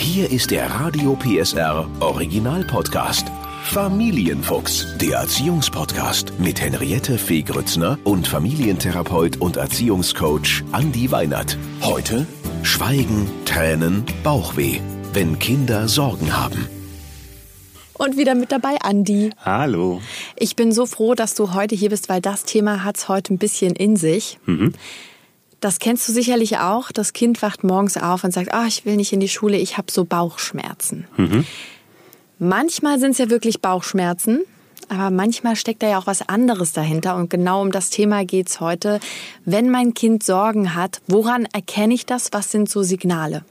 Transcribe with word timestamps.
Hier 0.00 0.30
ist 0.30 0.52
der 0.52 0.70
Radio 0.70 1.16
PSR 1.16 1.88
Original 1.98 2.62
Podcast. 2.64 3.26
Familienfuchs, 3.64 4.96
der 4.98 5.18
Erziehungspodcast 5.18 6.38
mit 6.38 6.60
Henriette 6.60 7.18
Fee 7.18 7.42
Grützner 7.42 7.98
und 8.04 8.26
Familientherapeut 8.28 9.38
und 9.38 9.56
Erziehungscoach 9.56 10.62
Andi 10.70 11.10
Weinert. 11.10 11.58
Heute 11.82 12.26
Schweigen, 12.62 13.28
Tränen, 13.44 14.04
Bauchweh, 14.22 14.80
wenn 15.12 15.38
Kinder 15.40 15.88
Sorgen 15.88 16.36
haben. 16.36 16.68
Und 17.94 18.16
wieder 18.16 18.36
mit 18.36 18.52
dabei 18.52 18.76
Andi. 18.80 19.30
Hallo. 19.44 20.00
Ich 20.36 20.54
bin 20.54 20.70
so 20.70 20.86
froh, 20.86 21.14
dass 21.14 21.34
du 21.34 21.54
heute 21.54 21.74
hier 21.74 21.90
bist, 21.90 22.08
weil 22.08 22.20
das 22.20 22.44
Thema 22.44 22.84
hat 22.84 22.96
es 22.96 23.08
heute 23.08 23.34
ein 23.34 23.38
bisschen 23.38 23.74
in 23.74 23.96
sich. 23.96 24.38
Mhm. 24.46 24.72
Das 25.60 25.78
kennst 25.80 26.08
du 26.08 26.12
sicherlich 26.12 26.58
auch. 26.58 26.92
Das 26.92 27.12
Kind 27.12 27.42
wacht 27.42 27.64
morgens 27.64 27.96
auf 27.96 28.24
und 28.24 28.32
sagt, 28.32 28.54
ah, 28.54 28.66
ich 28.66 28.84
will 28.84 28.96
nicht 28.96 29.12
in 29.12 29.20
die 29.20 29.28
Schule, 29.28 29.56
ich 29.56 29.76
habe 29.76 29.90
so 29.90 30.04
Bauchschmerzen. 30.04 31.06
Mhm. 31.16 31.44
Manchmal 32.38 33.00
sind 33.00 33.12
es 33.12 33.18
ja 33.18 33.30
wirklich 33.30 33.60
Bauchschmerzen, 33.60 34.42
aber 34.88 35.10
manchmal 35.10 35.56
steckt 35.56 35.82
da 35.82 35.88
ja 35.88 35.98
auch 35.98 36.06
was 36.06 36.28
anderes 36.28 36.72
dahinter. 36.72 37.16
Und 37.16 37.30
genau 37.30 37.60
um 37.60 37.72
das 37.72 37.90
Thema 37.90 38.24
geht's 38.24 38.60
heute. 38.60 39.00
Wenn 39.44 39.70
mein 39.70 39.94
Kind 39.94 40.22
Sorgen 40.22 40.76
hat, 40.76 41.00
woran 41.08 41.46
erkenne 41.46 41.94
ich 41.94 42.06
das? 42.06 42.32
Was 42.32 42.52
sind 42.52 42.70
so 42.70 42.82
Signale? 42.82 43.44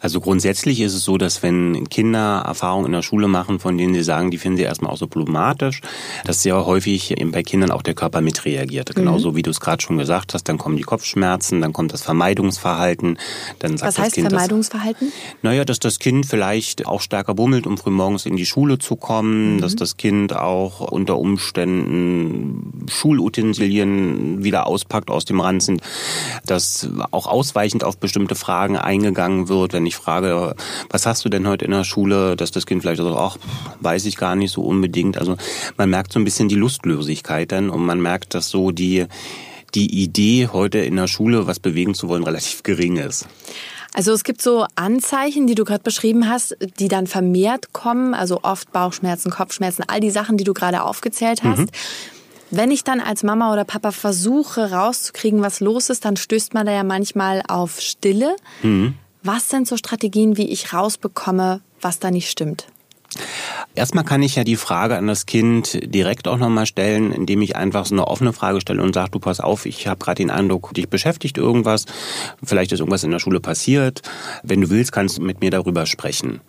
Also 0.00 0.20
grundsätzlich 0.20 0.80
ist 0.80 0.94
es 0.94 1.04
so, 1.04 1.18
dass 1.18 1.42
wenn 1.42 1.88
Kinder 1.88 2.42
Erfahrungen 2.46 2.86
in 2.86 2.92
der 2.92 3.02
Schule 3.02 3.28
machen, 3.28 3.58
von 3.58 3.76
denen 3.76 3.94
sie 3.94 4.02
sagen, 4.02 4.30
die 4.30 4.38
finden 4.38 4.58
sie 4.58 4.62
erstmal 4.62 4.92
auch 4.92 4.96
so 4.96 5.06
problematisch, 5.06 5.80
dass 6.24 6.42
sehr 6.42 6.64
häufig 6.66 7.14
bei 7.32 7.42
Kindern 7.42 7.70
auch 7.70 7.82
der 7.82 7.94
Körper 7.94 8.20
mitreagiert. 8.20 8.90
Mhm. 8.90 9.00
Genauso 9.00 9.34
wie 9.34 9.42
du 9.42 9.50
es 9.50 9.60
gerade 9.60 9.82
schon 9.82 9.98
gesagt 9.98 10.34
hast, 10.34 10.44
dann 10.44 10.58
kommen 10.58 10.76
die 10.76 10.82
Kopfschmerzen, 10.82 11.60
dann 11.60 11.72
kommt 11.72 11.92
das 11.92 12.02
Vermeidungsverhalten. 12.02 13.18
Dann 13.58 13.76
sagt 13.76 13.88
Was 13.88 13.98
heißt 13.98 14.06
das 14.08 14.14
kind, 14.14 14.28
Vermeidungsverhalten? 14.30 15.08
Dass, 15.08 15.42
naja, 15.42 15.64
dass 15.64 15.80
das 15.80 15.98
Kind 15.98 16.26
vielleicht 16.26 16.86
auch 16.86 17.00
stärker 17.00 17.34
bummelt, 17.34 17.66
um 17.66 17.76
frühmorgens 17.76 18.26
in 18.26 18.36
die 18.36 18.46
Schule 18.46 18.78
zu 18.78 18.96
kommen, 18.96 19.56
mhm. 19.56 19.60
dass 19.60 19.74
das 19.74 19.96
Kind 19.96 20.34
auch 20.34 20.80
unter 20.80 21.18
Umständen 21.18 22.67
Schulutensilien 22.88 24.42
wieder 24.42 24.66
auspackt 24.66 25.10
aus 25.10 25.24
dem 25.24 25.40
Ranzen, 25.40 25.80
dass 26.46 26.88
auch 27.10 27.26
ausweichend 27.26 27.84
auf 27.84 27.98
bestimmte 27.98 28.34
Fragen 28.34 28.76
eingegangen 28.76 29.48
wird, 29.48 29.72
wenn 29.72 29.86
ich 29.86 29.96
frage, 29.96 30.54
was 30.90 31.06
hast 31.06 31.24
du 31.24 31.28
denn 31.28 31.46
heute 31.46 31.64
in 31.64 31.70
der 31.70 31.84
Schule, 31.84 32.36
dass 32.36 32.50
das 32.50 32.66
Kind 32.66 32.82
vielleicht 32.82 33.02
sagt, 33.02 33.16
ach, 33.16 33.36
weiß 33.80 34.04
ich 34.06 34.16
gar 34.16 34.36
nicht 34.36 34.52
so 34.52 34.62
unbedingt. 34.62 35.18
Also 35.18 35.36
man 35.76 35.90
merkt 35.90 36.12
so 36.12 36.18
ein 36.18 36.24
bisschen 36.24 36.48
die 36.48 36.54
Lustlosigkeit 36.54 37.52
dann 37.52 37.70
und 37.70 37.84
man 37.84 38.00
merkt, 38.00 38.34
dass 38.34 38.48
so 38.48 38.70
die, 38.70 39.06
die 39.74 40.02
Idee, 40.02 40.48
heute 40.52 40.78
in 40.78 40.96
der 40.96 41.08
Schule 41.08 41.46
was 41.46 41.60
bewegen 41.60 41.94
zu 41.94 42.08
wollen, 42.08 42.24
relativ 42.24 42.62
gering 42.62 42.96
ist. 42.96 43.26
Also 43.94 44.12
es 44.12 44.22
gibt 44.22 44.42
so 44.42 44.66
Anzeichen, 44.74 45.46
die 45.46 45.54
du 45.54 45.64
gerade 45.64 45.82
beschrieben 45.82 46.28
hast, 46.28 46.56
die 46.78 46.88
dann 46.88 47.06
vermehrt 47.06 47.72
kommen, 47.72 48.14
also 48.14 48.40
oft 48.42 48.70
Bauchschmerzen, 48.72 49.30
Kopfschmerzen, 49.30 49.84
all 49.88 50.00
die 50.00 50.10
Sachen, 50.10 50.36
die 50.36 50.44
du 50.44 50.54
gerade 50.54 50.82
aufgezählt 50.82 51.42
hast. 51.42 51.58
Mhm. 51.58 51.68
Wenn 52.50 52.70
ich 52.70 52.84
dann 52.84 53.00
als 53.00 53.22
Mama 53.22 53.52
oder 53.52 53.64
Papa 53.64 53.92
versuche 53.92 54.70
rauszukriegen, 54.72 55.42
was 55.42 55.60
los 55.60 55.90
ist, 55.90 56.04
dann 56.04 56.16
stößt 56.16 56.54
man 56.54 56.66
da 56.66 56.72
ja 56.72 56.84
manchmal 56.84 57.42
auf 57.46 57.80
Stille. 57.80 58.36
Mhm. 58.62 58.94
Was 59.22 59.50
sind 59.50 59.68
so 59.68 59.76
Strategien, 59.76 60.36
wie 60.36 60.48
ich 60.48 60.72
rausbekomme, 60.72 61.60
was 61.80 61.98
da 61.98 62.10
nicht 62.10 62.30
stimmt? 62.30 62.68
Erstmal 63.74 64.04
kann 64.04 64.22
ich 64.22 64.34
ja 64.36 64.44
die 64.44 64.56
Frage 64.56 64.96
an 64.96 65.06
das 65.06 65.24
Kind 65.24 65.78
direkt 65.82 66.26
auch 66.26 66.36
nochmal 66.36 66.66
stellen, 66.66 67.12
indem 67.12 67.42
ich 67.42 67.54
einfach 67.56 67.86
so 67.86 67.94
eine 67.94 68.08
offene 68.08 68.32
Frage 68.32 68.60
stelle 68.60 68.82
und 68.82 68.94
sage, 68.94 69.10
du 69.12 69.20
pass 69.20 69.40
auf, 69.40 69.66
ich 69.66 69.86
habe 69.86 70.04
gerade 70.04 70.16
den 70.16 70.30
Eindruck, 70.30 70.74
dich 70.74 70.88
beschäftigt 70.88 71.38
irgendwas, 71.38 71.84
vielleicht 72.42 72.72
ist 72.72 72.80
irgendwas 72.80 73.04
in 73.04 73.10
der 73.10 73.20
Schule 73.20 73.40
passiert. 73.40 74.02
Wenn 74.42 74.60
du 74.60 74.70
willst, 74.70 74.92
kannst 74.92 75.18
du 75.18 75.22
mit 75.22 75.40
mir 75.40 75.50
darüber 75.50 75.86
sprechen. 75.86 76.40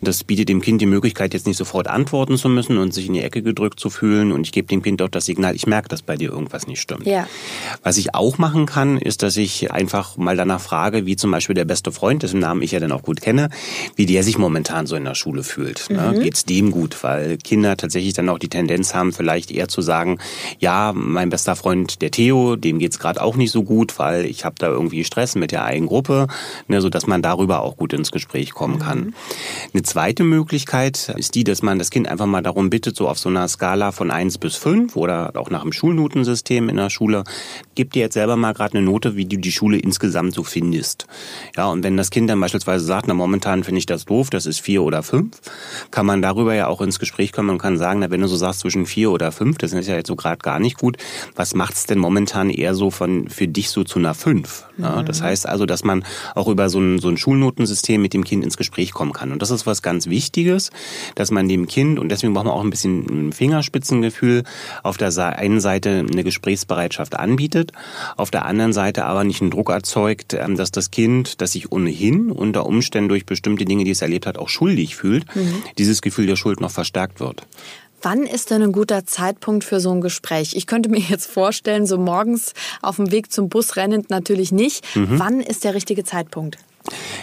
Das 0.00 0.22
bietet 0.24 0.48
dem 0.48 0.60
Kind 0.60 0.80
die 0.80 0.86
Möglichkeit, 0.86 1.34
jetzt 1.34 1.46
nicht 1.46 1.56
sofort 1.56 1.88
antworten 1.88 2.36
zu 2.36 2.48
müssen 2.48 2.78
und 2.78 2.94
sich 2.94 3.06
in 3.06 3.14
die 3.14 3.22
Ecke 3.22 3.42
gedrückt 3.42 3.80
zu 3.80 3.90
fühlen. 3.90 4.30
Und 4.30 4.46
ich 4.46 4.52
gebe 4.52 4.68
dem 4.68 4.82
Kind 4.82 5.02
auch 5.02 5.08
das 5.08 5.26
Signal, 5.26 5.56
ich 5.56 5.66
merke, 5.66 5.88
dass 5.88 6.02
bei 6.02 6.16
dir 6.16 6.30
irgendwas 6.30 6.66
nicht 6.66 6.80
stimmt. 6.80 7.06
Ja. 7.06 7.26
Was 7.82 7.96
ich 7.96 8.14
auch 8.14 8.38
machen 8.38 8.66
kann, 8.66 8.98
ist, 8.98 9.22
dass 9.22 9.36
ich 9.36 9.72
einfach 9.72 10.16
mal 10.16 10.36
danach 10.36 10.60
frage, 10.60 11.06
wie 11.06 11.16
zum 11.16 11.30
Beispiel 11.30 11.54
der 11.54 11.64
beste 11.64 11.90
Freund, 11.90 12.22
dessen 12.22 12.40
Namen 12.40 12.62
ich 12.62 12.72
ja 12.72 12.80
dann 12.80 12.92
auch 12.92 13.02
gut 13.02 13.20
kenne, 13.20 13.50
wie 13.96 14.06
der 14.06 14.22
sich 14.22 14.38
momentan 14.38 14.86
so 14.86 14.94
in 14.94 15.04
der 15.04 15.14
Schule 15.14 15.42
fühlt. 15.42 15.88
Ne? 15.98 16.18
Mhm. 16.18 16.22
Geht's 16.22 16.44
dem 16.44 16.70
gut? 16.70 17.02
Weil 17.02 17.38
Kinder 17.38 17.76
tatsächlich 17.76 18.14
dann 18.14 18.28
auch 18.28 18.38
die 18.38 18.48
Tendenz 18.48 18.94
haben, 18.94 19.12
vielleicht 19.12 19.50
eher 19.50 19.68
zu 19.68 19.82
sagen, 19.82 20.18
ja, 20.58 20.92
mein 20.94 21.30
bester 21.30 21.56
Freund, 21.56 22.00
der 22.02 22.10
Theo, 22.10 22.56
dem 22.56 22.78
geht's 22.78 22.98
gerade 22.98 23.22
auch 23.22 23.36
nicht 23.36 23.50
so 23.50 23.64
gut, 23.64 23.98
weil 23.98 24.24
ich 24.24 24.44
habe 24.44 24.56
da 24.58 24.68
irgendwie 24.68 25.04
Stress 25.04 25.34
mit 25.34 25.52
der 25.52 25.64
eigenen 25.64 25.88
Gruppe, 25.88 26.28
ne, 26.68 26.80
so 26.80 26.88
dass 26.88 27.06
man 27.06 27.22
darüber 27.22 27.62
auch 27.62 27.76
gut 27.76 27.92
ins 27.92 28.12
Gespräch 28.12 28.52
kommen 28.52 28.76
mhm. 28.76 28.78
kann. 28.80 29.14
Eine 29.72 29.82
zweite 29.82 30.24
Möglichkeit 30.24 31.12
ist 31.16 31.34
die, 31.34 31.44
dass 31.44 31.62
man 31.62 31.78
das 31.78 31.90
Kind 31.90 32.08
einfach 32.08 32.26
mal 32.26 32.42
darum 32.42 32.70
bittet, 32.70 32.96
so 32.96 33.08
auf 33.08 33.18
so 33.18 33.28
einer 33.28 33.48
Skala 33.48 33.92
von 33.92 34.10
eins 34.10 34.38
bis 34.38 34.56
fünf 34.56 34.96
oder 34.96 35.32
auch 35.34 35.50
nach 35.50 35.62
dem 35.62 35.72
Schulnotensystem 35.72 36.68
in 36.68 36.76
der 36.76 36.90
Schule, 36.90 37.24
gib 37.78 37.92
dir 37.92 38.00
jetzt 38.00 38.14
selber 38.14 38.34
mal 38.34 38.54
gerade 38.54 38.76
eine 38.76 38.84
Note, 38.84 39.14
wie 39.14 39.24
du 39.24 39.36
die 39.36 39.52
Schule 39.52 39.78
insgesamt 39.78 40.34
so 40.34 40.42
findest. 40.42 41.06
Ja, 41.56 41.68
und 41.68 41.84
wenn 41.84 41.96
das 41.96 42.10
Kind 42.10 42.28
dann 42.28 42.40
beispielsweise 42.40 42.84
sagt, 42.84 43.06
na 43.06 43.14
momentan 43.14 43.62
finde 43.62 43.78
ich 43.78 43.86
das 43.86 44.04
doof, 44.04 44.30
das 44.30 44.46
ist 44.46 44.60
vier 44.60 44.82
oder 44.82 45.04
fünf, 45.04 45.40
kann 45.92 46.04
man 46.04 46.20
darüber 46.20 46.56
ja 46.56 46.66
auch 46.66 46.80
ins 46.80 46.98
Gespräch 46.98 47.30
kommen 47.30 47.50
und 47.50 47.58
kann 47.58 47.78
sagen, 47.78 48.00
na, 48.00 48.10
wenn 48.10 48.20
du 48.20 48.26
so 48.26 48.34
sagst 48.34 48.60
zwischen 48.60 48.84
vier 48.84 49.12
oder 49.12 49.30
fünf, 49.30 49.58
das 49.58 49.72
ist 49.72 49.86
ja 49.86 49.94
jetzt 49.94 50.08
so 50.08 50.16
gerade 50.16 50.38
gar 50.38 50.58
nicht 50.58 50.76
gut, 50.76 50.96
was 51.36 51.54
macht's 51.54 51.86
denn 51.86 52.00
momentan 52.00 52.50
eher 52.50 52.74
so 52.74 52.90
von 52.90 53.28
für 53.28 53.46
dich 53.46 53.70
so 53.70 53.84
zu 53.84 54.00
einer 54.00 54.14
fünf? 54.14 54.66
Ja, 54.76 55.00
mhm. 55.00 55.06
das 55.06 55.22
heißt 55.22 55.48
also, 55.48 55.64
dass 55.64 55.84
man 55.84 56.04
auch 56.34 56.48
über 56.48 56.70
so 56.70 56.80
ein, 56.80 56.98
so 56.98 57.08
ein 57.08 57.16
Schulnotensystem 57.16 58.02
mit 58.02 58.12
dem 58.12 58.24
Kind 58.24 58.42
ins 58.42 58.56
Gespräch 58.56 58.90
kommen 58.90 59.12
kann. 59.12 59.30
Und 59.30 59.40
das 59.40 59.52
ist 59.52 59.66
was 59.66 59.82
ganz 59.82 60.08
Wichtiges, 60.08 60.70
dass 61.14 61.30
man 61.30 61.48
dem 61.48 61.68
Kind, 61.68 62.00
und 62.00 62.08
deswegen 62.08 62.34
braucht 62.34 62.46
man 62.46 62.54
auch 62.54 62.64
ein 62.64 62.70
bisschen 62.70 63.28
ein 63.28 63.32
Fingerspitzengefühl, 63.32 64.42
auf 64.82 64.96
der 64.96 65.16
einen 65.38 65.60
Seite 65.60 66.04
eine 66.10 66.24
Gesprächsbereitschaft 66.24 67.16
anbietet, 67.16 67.67
auf 68.16 68.30
der 68.30 68.44
anderen 68.44 68.72
Seite 68.72 69.04
aber 69.04 69.24
nicht 69.24 69.40
einen 69.40 69.50
Druck 69.50 69.70
erzeugt, 69.70 70.34
ähm, 70.34 70.56
dass 70.56 70.70
das 70.70 70.90
Kind, 70.90 71.40
das 71.40 71.52
sich 71.52 71.72
ohnehin 71.72 72.30
unter 72.30 72.66
Umständen 72.66 73.08
durch 73.08 73.26
bestimmte 73.26 73.64
Dinge, 73.64 73.84
die 73.84 73.90
es 73.90 74.02
erlebt 74.02 74.26
hat, 74.26 74.38
auch 74.38 74.48
schuldig 74.48 74.96
fühlt, 74.96 75.24
mhm. 75.34 75.62
dieses 75.78 76.02
Gefühl 76.02 76.26
der 76.26 76.36
Schuld 76.36 76.60
noch 76.60 76.70
verstärkt 76.70 77.20
wird. 77.20 77.46
Wann 78.02 78.24
ist 78.24 78.50
denn 78.50 78.62
ein 78.62 78.72
guter 78.72 79.06
Zeitpunkt 79.06 79.64
für 79.64 79.80
so 79.80 79.90
ein 79.90 80.00
Gespräch? 80.00 80.54
Ich 80.54 80.66
könnte 80.66 80.88
mir 80.88 81.00
jetzt 81.00 81.26
vorstellen, 81.26 81.86
so 81.86 81.98
morgens 81.98 82.52
auf 82.80 82.96
dem 82.96 83.10
Weg 83.10 83.32
zum 83.32 83.48
Bus 83.48 83.76
rennend 83.76 84.10
natürlich 84.10 84.52
nicht. 84.52 84.84
Mhm. 84.94 85.18
Wann 85.18 85.40
ist 85.40 85.64
der 85.64 85.74
richtige 85.74 86.04
Zeitpunkt? 86.04 86.58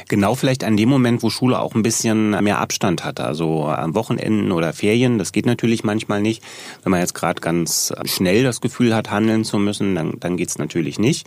Genau 0.07 0.35
vielleicht 0.35 0.63
an 0.63 0.77
dem 0.77 0.89
Moment, 0.89 1.23
wo 1.23 1.29
Schule 1.29 1.59
auch 1.59 1.73
ein 1.73 1.81
bisschen 1.81 2.31
mehr 2.43 2.59
Abstand 2.59 3.03
hat. 3.03 3.19
Also 3.19 3.65
am 3.65 3.95
Wochenenden 3.95 4.51
oder 4.51 4.71
Ferien, 4.71 5.17
das 5.17 5.31
geht 5.31 5.47
natürlich 5.47 5.83
manchmal 5.83 6.21
nicht. 6.21 6.43
Wenn 6.83 6.91
man 6.91 6.99
jetzt 6.99 7.15
gerade 7.15 7.41
ganz 7.41 7.91
schnell 8.05 8.43
das 8.43 8.61
Gefühl 8.61 8.95
hat, 8.95 9.09
handeln 9.09 9.43
zu 9.43 9.57
müssen, 9.57 9.95
dann, 9.95 10.19
dann 10.19 10.37
geht's 10.37 10.59
natürlich 10.59 10.99
nicht. 10.99 11.25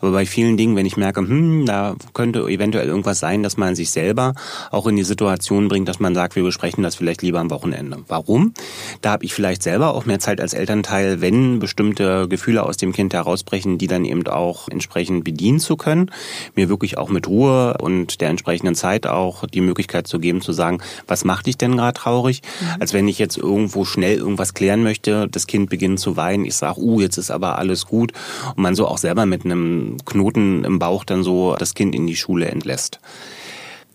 Aber 0.00 0.12
bei 0.12 0.26
vielen 0.26 0.58
Dingen, 0.58 0.76
wenn 0.76 0.84
ich 0.84 0.98
merke, 0.98 1.20
hm, 1.20 1.64
da 1.64 1.96
könnte 2.12 2.40
eventuell 2.40 2.86
irgendwas 2.86 3.18
sein, 3.18 3.42
dass 3.42 3.56
man 3.56 3.74
sich 3.74 3.90
selber 3.90 4.34
auch 4.70 4.86
in 4.86 4.96
die 4.96 5.04
Situation 5.04 5.68
bringt, 5.68 5.88
dass 5.88 5.98
man 5.98 6.14
sagt, 6.14 6.36
wir 6.36 6.42
besprechen 6.42 6.82
das 6.82 6.96
vielleicht 6.96 7.22
lieber 7.22 7.40
am 7.40 7.50
Wochenende. 7.50 8.04
Warum? 8.08 8.52
Da 9.00 9.12
habe 9.12 9.24
ich 9.24 9.32
vielleicht 9.32 9.62
selber 9.62 9.94
auch 9.94 10.04
mehr 10.04 10.18
Zeit 10.18 10.40
als 10.40 10.52
Elternteil, 10.52 11.22
wenn 11.22 11.60
bestimmte 11.60 12.28
Gefühle 12.28 12.62
aus 12.62 12.76
dem 12.76 12.92
Kind 12.92 13.14
herausbrechen, 13.14 13.78
die 13.78 13.86
dann 13.86 14.04
eben 14.04 14.26
auch 14.26 14.68
entsprechend 14.68 15.24
bedienen 15.24 15.60
zu 15.60 15.76
können. 15.76 16.10
Mir 16.54 16.68
wirklich 16.68 16.98
auch 16.98 17.08
mit 17.08 17.26
Ruhe 17.26 17.78
und 17.78 18.17
der 18.20 18.28
entsprechenden 18.28 18.74
Zeit 18.74 19.06
auch 19.06 19.46
die 19.46 19.60
Möglichkeit 19.60 20.06
zu 20.06 20.18
geben, 20.18 20.40
zu 20.40 20.52
sagen, 20.52 20.80
was 21.06 21.24
macht 21.24 21.46
dich 21.46 21.56
denn 21.56 21.76
gerade 21.76 21.94
traurig? 21.94 22.42
Mhm. 22.60 22.80
Als 22.80 22.92
wenn 22.92 23.08
ich 23.08 23.18
jetzt 23.18 23.36
irgendwo 23.36 23.84
schnell 23.84 24.18
irgendwas 24.18 24.54
klären 24.54 24.82
möchte, 24.82 25.28
das 25.28 25.46
Kind 25.46 25.70
beginnt 25.70 26.00
zu 26.00 26.16
weinen, 26.16 26.44
ich 26.44 26.56
sage, 26.56 26.80
uh, 26.80 27.00
jetzt 27.00 27.16
ist 27.16 27.30
aber 27.30 27.58
alles 27.58 27.86
gut 27.86 28.12
und 28.56 28.62
man 28.62 28.74
so 28.74 28.86
auch 28.86 28.98
selber 28.98 29.26
mit 29.26 29.44
einem 29.44 29.96
Knoten 30.04 30.64
im 30.64 30.78
Bauch 30.78 31.04
dann 31.04 31.22
so 31.22 31.56
das 31.56 31.74
Kind 31.74 31.94
in 31.94 32.06
die 32.06 32.16
Schule 32.16 32.46
entlässt. 32.46 33.00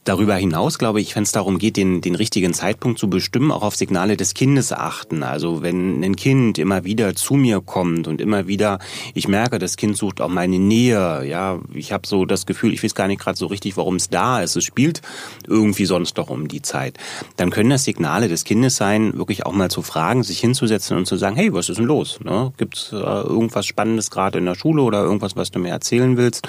Darüber 0.04 0.36
hinaus 0.36 0.80
glaube 0.80 1.00
ich, 1.00 1.16
wenn 1.16 1.24
es 1.24 1.32
darum 1.32 1.60
geht, 1.60 1.78
den, 1.78 2.02
den 2.02 2.16
richtigen 2.16 2.54
Zeitpunkt 2.54 3.00
zu 3.00 3.10
bestimmen, 3.10 3.52
auch 3.52 3.64
auf 3.64 3.76
Signale 3.76 4.18
des 4.18 4.34
Kindes 4.34 4.74
achten. 4.74 5.24
Also 5.24 5.62
wenn 5.62 6.04
ein 6.04 6.16
Kind 6.18 6.58
immer 6.58 6.84
wieder 6.84 7.16
zu 7.16 7.36
mir 7.36 7.62
kommt 7.62 8.08
und 8.08 8.20
immer 8.20 8.48
wieder, 8.48 8.80
ich 9.14 9.30
merke, 9.30 9.60
das 9.60 9.78
Kind 9.78 9.96
sucht 9.96 10.20
auch 10.20 10.28
meine 10.28 10.60
Nähe, 10.60 11.26
ja, 11.26 11.60
ich 11.74 11.94
habe 11.94 12.06
so 12.06 12.26
das 12.26 12.46
Gefühl, 12.46 12.74
ich 12.74 12.84
weiß 12.84 12.96
gar 12.96 13.08
nicht 13.08 13.22
gerade 13.22 13.38
so 13.38 13.48
richtig, 13.48 13.78
warum 13.78 13.96
es 13.96 14.10
da 14.10 14.42
ist. 14.42 14.58
Es 14.58 14.66
spielt 14.66 15.02
irgendwie 15.48 15.86
sonst 15.86 16.18
doch 16.18 16.30
um 16.30 16.50
die 16.50 16.62
Zeit. 16.62 16.98
Dann 17.38 17.50
können 17.50 17.70
das 17.70 17.86
Signale 17.86 18.28
des 18.28 18.44
Kindes 18.44 18.76
sein, 18.76 19.18
wirklich 19.18 19.46
auch 19.46 19.54
mal 19.54 19.72
zu 19.72 19.82
fragen, 19.84 20.24
sich 20.24 20.40
hinzusetzen 20.40 20.98
und 20.98 21.06
zu 21.06 21.16
sagen, 21.16 21.38
hey, 21.38 21.54
was 21.54 21.70
ist 21.70 21.78
denn 21.78 21.86
los? 21.86 22.20
Ne? 22.22 22.52
Gibt 22.58 22.78
es 22.78 22.92
äh, 22.92 22.96
irgendwas 22.98 23.66
Spannendes 23.66 24.12
gerade 24.12 24.40
in 24.40 24.46
der 24.46 24.56
Schule 24.56 24.82
oder 24.82 25.02
irgendwas, 25.02 25.38
was 25.38 25.52
du 25.52 25.60
mir 25.60 25.70
erzählen 25.70 26.18
willst? 26.18 26.48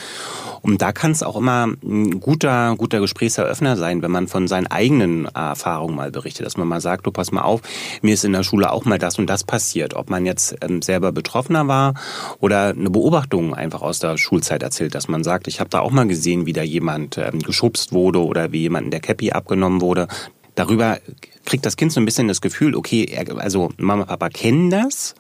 Und 0.63 0.83
da 0.83 0.93
kann 0.93 1.13
es 1.13 1.23
auch 1.23 1.37
immer 1.37 1.69
ein 1.85 2.21
guter, 2.21 2.75
guter 2.77 2.99
Gesprächs 2.99 3.39
großer 3.45 3.51
Öffner 3.51 3.77
sein, 3.77 4.03
wenn 4.03 4.11
man 4.11 4.29
von 4.29 4.49
seinen 4.49 4.67
eigenen 4.67 5.27
Erfahrungen 5.27 5.95
mal 5.95 6.11
berichtet, 6.11 6.47
dass 6.47 6.57
man 6.57 6.69
mal 6.69 6.81
sagt, 6.81 7.07
du 7.07 7.11
pass 7.11 7.33
mal 7.33 7.43
auf, 7.43 7.61
mir 8.03 8.15
ist 8.15 8.25
in 8.25 8.33
der 8.33 8.43
Schule 8.43 8.73
auch 8.73 8.85
mal 8.85 8.99
das 8.99 9.19
und 9.19 9.29
das 9.29 9.45
passiert. 9.45 9.95
Ob 9.95 10.11
man 10.11 10.27
jetzt 10.27 10.57
ähm, 10.63 10.83
selber 10.83 11.13
Betroffener 11.13 11.69
war 11.69 11.95
oder 12.41 12.69
eine 12.69 12.91
Beobachtung 12.91 13.55
einfach 13.55 13.83
aus 13.83 13.99
der 13.99 14.17
Schulzeit 14.17 14.63
erzählt, 14.63 14.95
dass 14.95 15.09
man 15.09 15.25
sagt, 15.25 15.47
ich 15.49 15.61
habe 15.61 15.71
da 15.71 15.81
auch 15.81 15.91
mal 15.91 16.07
gesehen, 16.07 16.47
wie 16.47 16.53
da 16.53 16.63
jemand 16.63 17.19
ähm, 17.19 17.41
geschubst 17.41 17.93
wurde 17.93 18.25
oder 18.25 18.53
wie 18.53 18.61
jemand 18.61 18.87
in 18.87 18.91
der 18.91 19.01
Cappy 19.01 19.33
abgenommen 19.33 19.81
wurde. 19.81 20.09
Darüber 20.55 20.99
kriegt 21.45 21.67
das 21.67 21.77
Kind 21.77 21.93
so 21.93 22.01
ein 22.01 22.05
bisschen 22.05 22.29
das 22.29 22.41
Gefühl, 22.41 22.77
okay, 22.77 23.19
also 23.39 23.71
Mama, 23.77 24.05
Papa 24.05 24.29
kennen 24.29 24.71
das, 24.71 25.17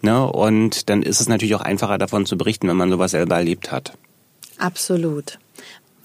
ne? 0.00 0.24
Und 0.24 0.88
dann 0.88 1.02
ist 1.02 1.20
es 1.20 1.28
natürlich 1.28 1.56
auch 1.56 1.60
einfacher 1.60 1.98
davon 1.98 2.24
zu 2.24 2.38
berichten, 2.38 2.68
wenn 2.68 2.76
man 2.76 2.90
sowas 2.90 3.10
selber 3.10 3.34
erlebt 3.34 3.72
hat. 3.72 3.98
Absolut. 4.58 5.38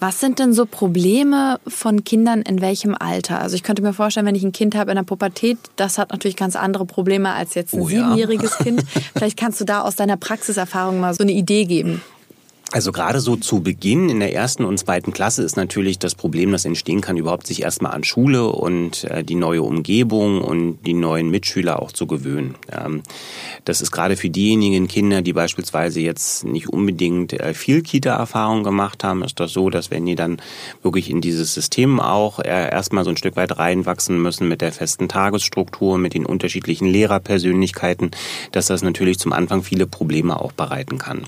Was 0.01 0.19
sind 0.19 0.39
denn 0.39 0.51
so 0.51 0.65
Probleme 0.65 1.59
von 1.68 2.03
Kindern 2.03 2.42
in 2.42 2.59
welchem 2.59 2.95
Alter? 2.95 3.39
Also 3.39 3.56
ich 3.56 3.62
könnte 3.62 3.83
mir 3.83 3.94
vorstellen, 3.94 4.25
wenn 4.25 4.33
ich 4.33 4.42
ein 4.42 4.51
Kind 4.51 4.74
habe 4.74 4.89
in 4.89 4.95
der 4.95 5.03
Pubertät, 5.03 5.59
das 5.75 6.00
hat 6.00 6.09
natürlich 6.09 6.36
ganz 6.36 6.56
andere 6.56 6.88
Probleme 6.88 7.31
als 7.33 7.53
jetzt 7.53 7.75
ein 7.75 7.81
oh 7.81 7.88
ja. 7.88 8.00
siebenjähriges 8.00 8.57
Kind. 8.57 8.83
Vielleicht 9.15 9.38
kannst 9.38 9.62
du 9.62 9.63
da 9.63 9.81
aus 9.81 9.95
deiner 9.95 10.18
Praxiserfahrung 10.18 11.00
mal 11.00 11.13
so 11.13 11.21
eine 11.21 11.33
Idee 11.33 11.65
geben. 11.65 12.01
Also 12.74 12.94
gerade 12.94 13.20
so 13.20 13.36
zu 13.36 13.62
Beginn 13.62 14.08
in 14.08 14.22
der 14.22 14.34
ersten 14.34 14.64
und 14.64 14.78
zweiten 14.78 15.12
Klasse 15.12 15.44
ist 15.44 15.58
natürlich 15.58 16.00
das 16.00 16.16
Problem, 16.16 16.54
das 16.54 16.64
entstehen 16.64 17.02
kann, 17.02 17.18
überhaupt 17.18 17.46
sich 17.46 17.64
erstmal 17.64 17.92
an 17.92 18.06
Schule 18.06 18.48
und 18.48 19.04
äh, 19.04 19.26
die 19.26 19.36
neue 19.36 19.62
Umgebung 19.62 20.42
und 20.42 20.80
die 20.86 20.94
neuen 20.94 21.30
Mitschüler 21.30 21.82
auch 21.82 21.92
zu 21.92 22.08
gewöhnen. 22.08 22.56
Ähm, 22.72 23.04
das 23.66 23.82
ist 23.82 23.92
gerade 23.92 24.16
für 24.16 24.30
diejenigen 24.30 24.88
Kinder, 24.88 25.22
die 25.22 25.34
beispielsweise 25.34 26.00
jetzt 26.00 26.46
nicht 26.46 26.70
unbedingt 26.70 27.34
äh, 27.34 27.54
viel 27.54 27.82
Kita-Erfahrung 27.82 28.64
gemacht 28.64 29.04
haben, 29.04 29.22
ist 29.22 29.42
das 29.42 29.52
so, 29.52 29.70
dass 29.70 29.92
wenn 29.92 30.06
die 30.06 30.16
dann 30.16 30.38
wirklich 30.82 31.10
in 31.10 31.20
dieses 31.20 31.54
System 31.54 32.00
auch 32.00 32.40
äh, 32.40 32.70
erstmal 32.72 33.04
so 33.04 33.10
ein 33.10 33.18
Stück 33.18 33.36
weit 33.36 33.58
reinwachsen 33.58 34.22
müssen 34.22 34.48
mit 34.48 34.62
der 34.62 34.72
festen 34.72 35.10
Tagesstruktur, 35.10 35.98
mit 35.98 36.14
den 36.14 36.26
unterschiedlichen 36.26 36.88
Lehrerpersönlichkeiten, 36.88 38.12
dass 38.54 38.68
das 38.68 38.82
natürlich 38.82 39.20
zum 39.20 39.34
Anfang 39.34 39.62
viele 39.62 39.88
Probleme 39.88 40.40
auch 40.40 40.54
bereiten 40.54 40.98
kann. 40.98 41.24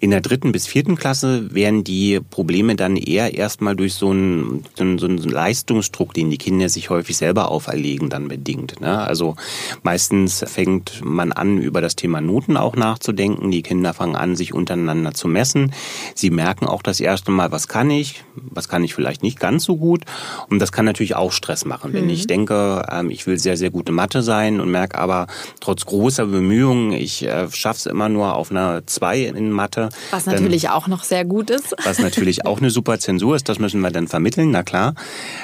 In 0.00 0.10
der 0.10 0.22
dritten 0.22 0.53
bis 0.54 0.68
vierten 0.68 0.94
Klasse 0.94 1.52
werden 1.52 1.82
die 1.82 2.20
Probleme 2.20 2.76
dann 2.76 2.96
eher 2.96 3.34
erstmal 3.34 3.74
durch 3.74 3.94
so 3.94 4.10
einen, 4.10 4.64
so 4.76 4.84
einen, 4.84 5.18
Leistungsdruck, 5.18 6.14
den 6.14 6.30
die 6.30 6.38
Kinder 6.38 6.68
sich 6.68 6.90
häufig 6.90 7.16
selber 7.16 7.50
auferlegen, 7.50 8.08
dann 8.08 8.28
bedingt. 8.28 8.80
Ne? 8.80 9.00
Also 9.00 9.34
meistens 9.82 10.44
fängt 10.46 11.04
man 11.04 11.32
an, 11.32 11.58
über 11.58 11.80
das 11.80 11.96
Thema 11.96 12.20
Noten 12.20 12.56
auch 12.56 12.76
nachzudenken. 12.76 13.50
Die 13.50 13.62
Kinder 13.62 13.94
fangen 13.94 14.14
an, 14.14 14.36
sich 14.36 14.54
untereinander 14.54 15.12
zu 15.12 15.26
messen. 15.26 15.72
Sie 16.14 16.30
merken 16.30 16.66
auch 16.66 16.82
das 16.82 17.00
erste 17.00 17.32
Mal, 17.32 17.50
was 17.50 17.66
kann 17.66 17.90
ich, 17.90 18.22
was 18.36 18.68
kann 18.68 18.84
ich 18.84 18.94
vielleicht 18.94 19.24
nicht 19.24 19.40
ganz 19.40 19.64
so 19.64 19.76
gut. 19.76 20.04
Und 20.48 20.60
das 20.60 20.70
kann 20.70 20.84
natürlich 20.84 21.16
auch 21.16 21.32
Stress 21.32 21.64
machen. 21.64 21.90
Mhm. 21.90 21.94
Wenn 21.96 22.10
ich 22.10 22.28
denke, 22.28 22.86
ähm, 22.92 23.10
ich 23.10 23.26
will 23.26 23.40
sehr, 23.40 23.56
sehr 23.56 23.70
gute 23.70 23.90
Mathe 23.90 24.22
sein 24.22 24.60
und 24.60 24.70
merke 24.70 24.98
aber 24.98 25.26
trotz 25.58 25.84
großer 25.84 26.26
Bemühungen, 26.26 26.92
ich 26.92 27.24
äh, 27.24 27.50
schaffe 27.50 27.78
es 27.78 27.86
immer 27.86 28.08
nur 28.08 28.36
auf 28.36 28.52
einer 28.52 28.86
2 28.86 29.22
in 29.22 29.50
Mathe. 29.50 29.88
Was 30.12 30.26
natürlich 30.26 30.43
auch 30.70 30.88
noch 30.88 31.04
sehr 31.04 31.24
gut 31.24 31.50
ist. 31.50 31.74
Was 31.84 31.98
natürlich 31.98 32.46
auch 32.46 32.58
eine 32.58 32.70
super 32.70 32.98
Zensur 32.98 33.36
ist, 33.36 33.48
das 33.48 33.58
müssen 33.58 33.80
wir 33.80 33.90
dann 33.90 34.08
vermitteln, 34.08 34.50
na 34.50 34.62
klar. 34.62 34.94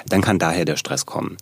Dann 0.09 0.21
kann 0.21 0.39
daher 0.39 0.65
der 0.65 0.77
Stress 0.77 1.07
kommen. 1.07 1.37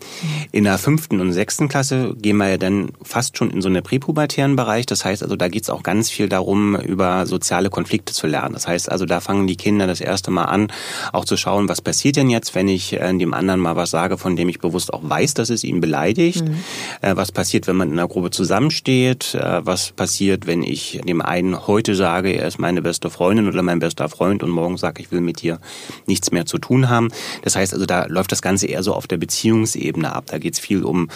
In 0.53 0.65
der 0.65 0.79
fünften 0.79 1.21
und 1.21 1.33
sechsten 1.33 1.69
Klasse 1.69 2.15
gehen 2.21 2.37
wir 2.37 2.49
ja 2.49 2.57
dann 2.57 2.91
fast 3.03 3.37
schon 3.37 3.51
in 3.51 3.63
so 3.63 3.69
einen 3.69 3.83
präpubertären 3.83 4.57
Bereich. 4.57 4.87
Das 4.87 5.05
heißt 5.05 5.23
also, 5.23 5.37
da 5.37 5.49
geht 5.49 5.63
es 5.63 5.71
auch 5.71 5.83
ganz 5.83 6.11
viel 6.11 6.29
darum, 6.29 6.77
über 6.77 7.27
soziale 7.27 7.71
Konflikte 7.71 8.13
zu 8.13 8.27
lernen. 8.27 8.55
Das 8.55 8.67
heißt 8.67 8.91
also, 8.91 9.07
da 9.07 9.21
fangen 9.21 9.47
die 9.47 9.57
Kinder 9.57 9.87
das 9.87 10.01
erste 10.01 10.31
Mal 10.31 10.45
an, 10.45 10.69
auch 11.13 11.25
zu 11.25 11.37
schauen, 11.37 11.69
was 11.69 11.81
passiert 11.81 12.17
denn 12.17 12.31
jetzt, 12.31 12.55
wenn 12.55 12.69
ich 12.69 12.93
äh, 12.95 13.19
dem 13.19 13.35
anderen 13.35 13.61
mal 13.61 13.77
was 13.77 13.91
sage, 13.91 14.19
von 14.19 14.37
dem 14.37 14.49
ich 14.49 14.59
bewusst 14.59 14.93
auch 14.93 15.03
weiß, 15.03 15.35
dass 15.35 15.51
es 15.51 15.65
ihn 15.65 15.81
beleidigt. 15.81 16.45
Mhm. 16.45 16.59
Äh, 17.01 17.17
was 17.17 17.33
passiert, 17.33 17.67
wenn 17.67 17.77
man 17.77 17.91
in 17.91 17.99
einer 17.99 18.09
Gruppe 18.09 18.31
zusammensteht? 18.31 19.35
Äh, 19.35 19.65
was 19.65 19.93
passiert, 19.93 20.47
wenn 20.47 20.63
ich 20.63 21.01
dem 21.07 21.21
einen 21.21 21.67
heute 21.67 21.95
sage, 21.95 22.33
er 22.33 22.49
ist 22.49 22.59
meine 22.59 22.83
beste 22.83 23.11
Freundin 23.11 23.49
oder 23.49 23.63
mein 23.63 23.79
bester 23.79 24.09
Freund 24.09 24.43
und 24.43 24.51
morgen 24.51 24.77
sage, 24.77 25.03
ich 25.03 25.13
will 25.13 25.21
mit 25.21 25.43
dir 25.43 25.61
nichts 26.07 26.31
mehr 26.31 26.47
zu 26.47 26.59
tun 26.59 26.89
haben. 26.89 27.09
Das 27.43 27.57
heißt 27.57 27.73
also, 27.73 27.87
da 27.87 28.07
läuft 28.07 28.33
das 28.33 28.43
Ganze 28.43 28.67
eher 28.67 28.83
so 28.83 28.95
auf 28.95 29.07
der 29.07 29.17
Beziehungsebene 29.17 30.15
ab. 30.15 30.25
Da 30.27 30.39
geht 30.39 30.55
es 30.55 30.61
viel 30.61 30.85
um 30.85 31.09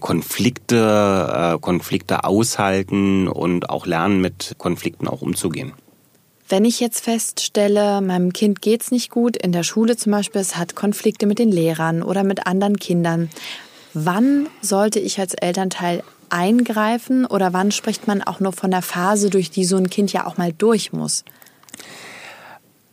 Konflikte, 0.00 1.54
äh, 1.56 1.58
Konflikte 1.60 2.24
aushalten 2.24 3.28
und 3.28 3.70
auch 3.70 3.86
lernen, 3.86 4.20
mit 4.20 4.54
Konflikten 4.58 5.08
auch 5.08 5.22
umzugehen. 5.22 5.72
Wenn 6.48 6.64
ich 6.64 6.78
jetzt 6.78 7.00
feststelle, 7.00 8.00
meinem 8.00 8.32
Kind 8.32 8.62
geht's 8.62 8.92
nicht 8.92 9.10
gut, 9.10 9.36
in 9.36 9.50
der 9.50 9.64
Schule 9.64 9.96
zum 9.96 10.12
Beispiel, 10.12 10.40
es 10.40 10.56
hat 10.56 10.76
Konflikte 10.76 11.26
mit 11.26 11.40
den 11.40 11.50
Lehrern 11.50 12.04
oder 12.04 12.22
mit 12.22 12.46
anderen 12.46 12.76
Kindern, 12.76 13.30
wann 13.96 14.48
sollte 14.60 15.00
ich 15.00 15.18
als 15.18 15.32
Elternteil 15.32 16.02
eingreifen 16.28 17.24
oder 17.24 17.54
wann 17.54 17.70
spricht 17.70 18.06
man 18.06 18.22
auch 18.22 18.40
nur 18.40 18.52
von 18.52 18.70
der 18.70 18.82
Phase, 18.82 19.30
durch 19.30 19.50
die 19.50 19.64
so 19.64 19.76
ein 19.76 19.88
Kind 19.88 20.12
ja 20.12 20.26
auch 20.26 20.36
mal 20.36 20.52
durch 20.52 20.92
muss? 20.92 21.24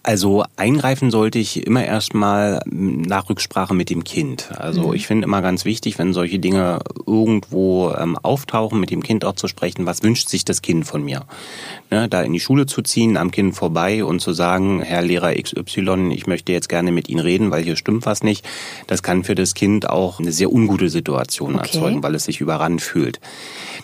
Also 0.06 0.44
eingreifen 0.58 1.12
sollte 1.12 1.40
ich 1.40 1.66
immer 1.66 1.86
erstmal 1.86 2.60
nach 2.66 3.30
Rücksprache 3.30 3.74
mit 3.74 3.90
dem 3.90 4.04
Kind. 4.04 4.52
Also 4.58 4.90
mhm. 4.90 4.94
ich 4.96 5.08
finde 5.08 5.24
immer 5.24 5.42
ganz 5.42 5.64
wichtig, 5.64 5.98
wenn 5.98 6.12
solche 6.12 6.40
Dinge 6.40 6.82
irgendwo 7.08 7.90
ähm, 7.98 8.18
auftauchen, 8.18 8.82
mit 8.82 8.92
dem 8.92 9.02
Kind 9.02 9.24
auch 9.24 9.36
zu 9.36 9.48
sprechen, 9.48 9.86
was 9.86 10.04
wünscht 10.04 10.28
sich 10.28 10.44
das 10.44 10.62
Kind 10.62 10.86
von 10.86 11.06
mir? 11.06 11.24
Ne, 11.90 12.10
da 12.10 12.22
in 12.22 12.34
die 12.34 12.42
Schule 12.42 12.66
zu 12.66 12.82
ziehen, 12.82 13.16
am 13.16 13.32
Kind 13.32 13.56
vorbei 13.56 14.04
und 14.04 14.20
zu 14.20 14.34
sagen, 14.34 14.82
Herr 14.82 15.04
Lehrer 15.04 15.34
XY, 15.42 16.12
ich 16.14 16.28
möchte 16.28 16.52
jetzt 16.52 16.68
gerne 16.68 16.92
mit 16.92 17.08
Ihnen 17.08 17.22
reden, 17.22 17.50
weil 17.50 17.64
hier 17.64 17.78
stimmt 17.78 18.06
was 18.06 18.24
nicht. 18.24 18.46
Das 18.88 19.04
kann 19.04 19.24
für 19.24 19.36
das 19.36 19.54
Kind 19.54 19.90
auch 19.90 20.20
eine 20.20 20.34
sehr 20.34 20.52
ungute 20.52 20.90
Situation 20.90 21.56
okay. 21.56 21.64
erzeugen, 21.64 22.04
weil 22.04 22.16
es 22.16 22.26
sich 22.26 22.42
überrannt 22.42 22.82
fühlt. 22.82 23.22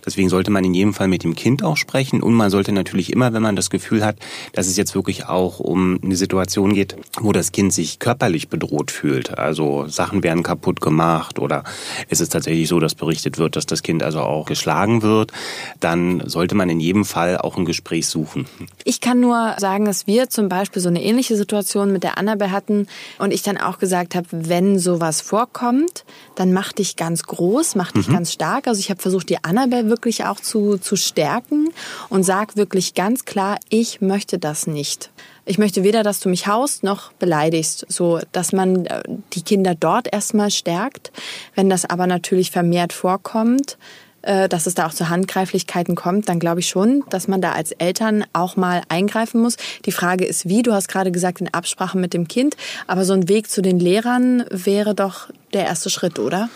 Deswegen 0.05 0.27
sollte 0.27 0.51
man 0.51 0.65
in 0.65 0.73
jedem 0.73 0.93
Fall 0.93 1.07
mit 1.07 1.23
dem 1.23 1.35
Kind 1.35 1.63
auch 1.63 1.77
sprechen 1.77 2.21
und 2.21 2.33
man 2.33 2.49
sollte 2.49 2.73
natürlich 2.73 3.13
immer, 3.13 3.31
wenn 3.31 3.43
man 3.43 3.55
das 3.55 3.69
Gefühl 3.69 4.03
hat, 4.03 4.17
dass 4.51 4.67
es 4.67 4.75
jetzt 4.75 4.95
wirklich 4.95 5.27
auch 5.27 5.59
um 5.59 5.99
eine 6.09 6.17
Situation 6.17 6.73
geht, 6.73 6.95
wo 7.19 7.31
das 7.31 7.51
Kind 7.51 7.71
sich 7.71 7.99
körperlich 7.99 8.49
bedroht 8.49 8.91
fühlt. 8.91 9.37
Also 9.37 9.87
Sachen 9.87 10.23
werden 10.23 10.43
kaputt 10.43 10.81
gemacht 10.81 11.39
oder 11.39 11.63
es 12.09 12.19
ist 12.19 12.29
tatsächlich 12.29 12.67
so, 12.67 12.79
dass 12.79 12.95
berichtet 12.95 13.37
wird, 13.37 13.55
dass 13.55 13.65
das 13.65 13.83
Kind 13.83 14.03
also 14.03 14.21
auch 14.21 14.45
geschlagen 14.45 15.01
wird, 15.01 15.31
dann 15.79 16.23
sollte 16.27 16.55
man 16.55 16.69
in 16.69 16.79
jedem 16.79 17.05
Fall 17.05 17.37
auch 17.37 17.57
ein 17.57 17.65
Gespräch 17.65 18.07
suchen. 18.07 18.47
Ich 18.83 19.01
kann 19.01 19.19
nur 19.19 19.55
sagen, 19.57 19.85
dass 19.85 20.07
wir 20.07 20.29
zum 20.29 20.49
Beispiel 20.49 20.81
so 20.81 20.89
eine 20.89 21.03
ähnliche 21.03 21.35
Situation 21.35 21.91
mit 21.91 22.03
der 22.03 22.17
Annabelle 22.17 22.51
hatten 22.51 22.87
und 23.19 23.31
ich 23.31 23.43
dann 23.43 23.57
auch 23.57 23.77
gesagt 23.79 24.15
habe, 24.15 24.27
wenn 24.31 24.79
sowas 24.79 25.21
vorkommt, 25.21 26.05
dann 26.35 26.53
mach 26.53 26.73
dich 26.73 26.95
ganz 26.95 27.23
groß, 27.23 27.75
mach 27.75 27.91
dich 27.91 28.07
mhm. 28.07 28.13
ganz 28.13 28.31
stark. 28.31 28.67
Also 28.67 28.79
ich 28.79 28.89
habe 28.89 29.01
versucht, 29.01 29.29
die 29.29 29.43
Annabelle 29.43 29.89
wirklich 29.89 30.25
auch 30.25 30.39
zu, 30.39 30.77
zu 30.77 30.95
stärken 30.95 31.69
und 32.09 32.23
sag 32.23 32.55
wirklich 32.55 32.93
ganz 32.93 33.25
klar, 33.25 33.57
ich 33.69 34.01
möchte 34.01 34.39
das 34.39 34.67
nicht 34.67 35.11
ich 35.49 35.57
möchte 35.57 35.83
weder, 35.83 36.03
dass 36.03 36.19
du 36.19 36.29
mich 36.29 36.45
haust 36.45 36.83
noch 36.83 37.11
beleidigst, 37.13 37.83
so 37.89 38.19
dass 38.31 38.53
man 38.53 38.85
äh, 38.85 39.01
die 39.33 39.41
Kinder 39.41 39.73
dort 39.73 40.07
erstmal 40.13 40.51
stärkt. 40.51 41.11
Wenn 41.55 41.71
das 41.71 41.85
aber 41.85 42.05
natürlich 42.05 42.51
vermehrt 42.51 42.93
vorkommt, 42.93 43.79
äh, 44.21 44.47
dass 44.47 44.67
es 44.67 44.75
da 44.75 44.85
auch 44.85 44.93
zu 44.93 45.09
Handgreiflichkeiten 45.09 45.95
kommt, 45.95 46.29
dann 46.29 46.39
glaube 46.39 46.59
ich 46.59 46.69
schon, 46.69 47.03
dass 47.09 47.27
man 47.27 47.41
da 47.41 47.53
als 47.53 47.71
Eltern 47.71 48.25
auch 48.31 48.57
mal 48.57 48.83
eingreifen 48.89 49.41
muss. 49.41 49.57
Die 49.85 49.91
Frage 49.91 50.23
ist 50.23 50.47
wie, 50.47 50.61
du 50.61 50.71
hast 50.71 50.87
gerade 50.87 51.11
gesagt, 51.11 51.41
in 51.41 51.51
Absprache 51.51 51.97
mit 51.97 52.13
dem 52.13 52.27
Kind, 52.27 52.55
aber 52.85 53.03
so 53.03 53.13
ein 53.13 53.27
Weg 53.27 53.49
zu 53.49 53.63
den 53.63 53.79
Lehrern 53.79 54.45
wäre 54.51 54.93
doch 54.93 55.29
der 55.53 55.65
erste 55.65 55.89
Schritt, 55.89 56.19
oder? 56.19 56.49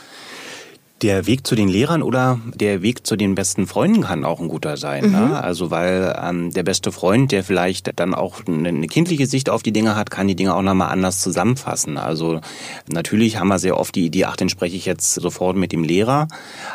Der 1.04 1.28
Weg 1.28 1.46
zu 1.46 1.56
den 1.56 1.68
Lehrern 1.68 2.02
oder 2.02 2.40
der 2.56 2.82
Weg 2.82 3.06
zu 3.06 3.18
den 3.18 3.36
besten 3.36 3.68
Freunden 3.68 4.04
kann 4.04 4.24
auch 4.24 4.40
ein 4.40 4.48
guter 4.48 4.78
sein. 4.78 5.12
Ne? 5.12 5.18
Mhm. 5.18 5.30
Ne? 5.30 5.44
Also 5.44 5.70
weil 5.70 6.18
ähm, 6.22 6.52
der 6.54 6.64
beste 6.64 6.94
Freund, 6.94 7.32
der 7.34 7.44
vielleicht 7.44 8.00
dann 8.00 8.14
auch 8.16 8.40
eine 8.48 8.88
kindliche 8.88 9.28
Sicht 9.28 9.50
auf 9.50 9.64
die 9.64 9.74
Dinge 9.74 9.98
hat, 9.98 10.10
kann 10.10 10.28
die 10.28 10.36
Dinge 10.36 10.56
auch 10.56 10.62
nochmal 10.62 10.92
anders 10.92 11.20
zusammenfassen. 11.20 11.98
Also 11.98 12.40
natürlich 12.88 13.38
haben 13.38 13.50
wir 13.50 13.60
sehr 13.60 13.78
oft 13.78 13.94
die 13.96 14.06
Idee, 14.06 14.26
ach, 14.26 14.38
den 14.38 14.48
spreche 14.48 14.78
ich 14.78 14.86
jetzt 14.86 15.14
sofort 15.14 15.58
mit 15.58 15.74
dem 15.74 15.84
Lehrer. 15.84 16.30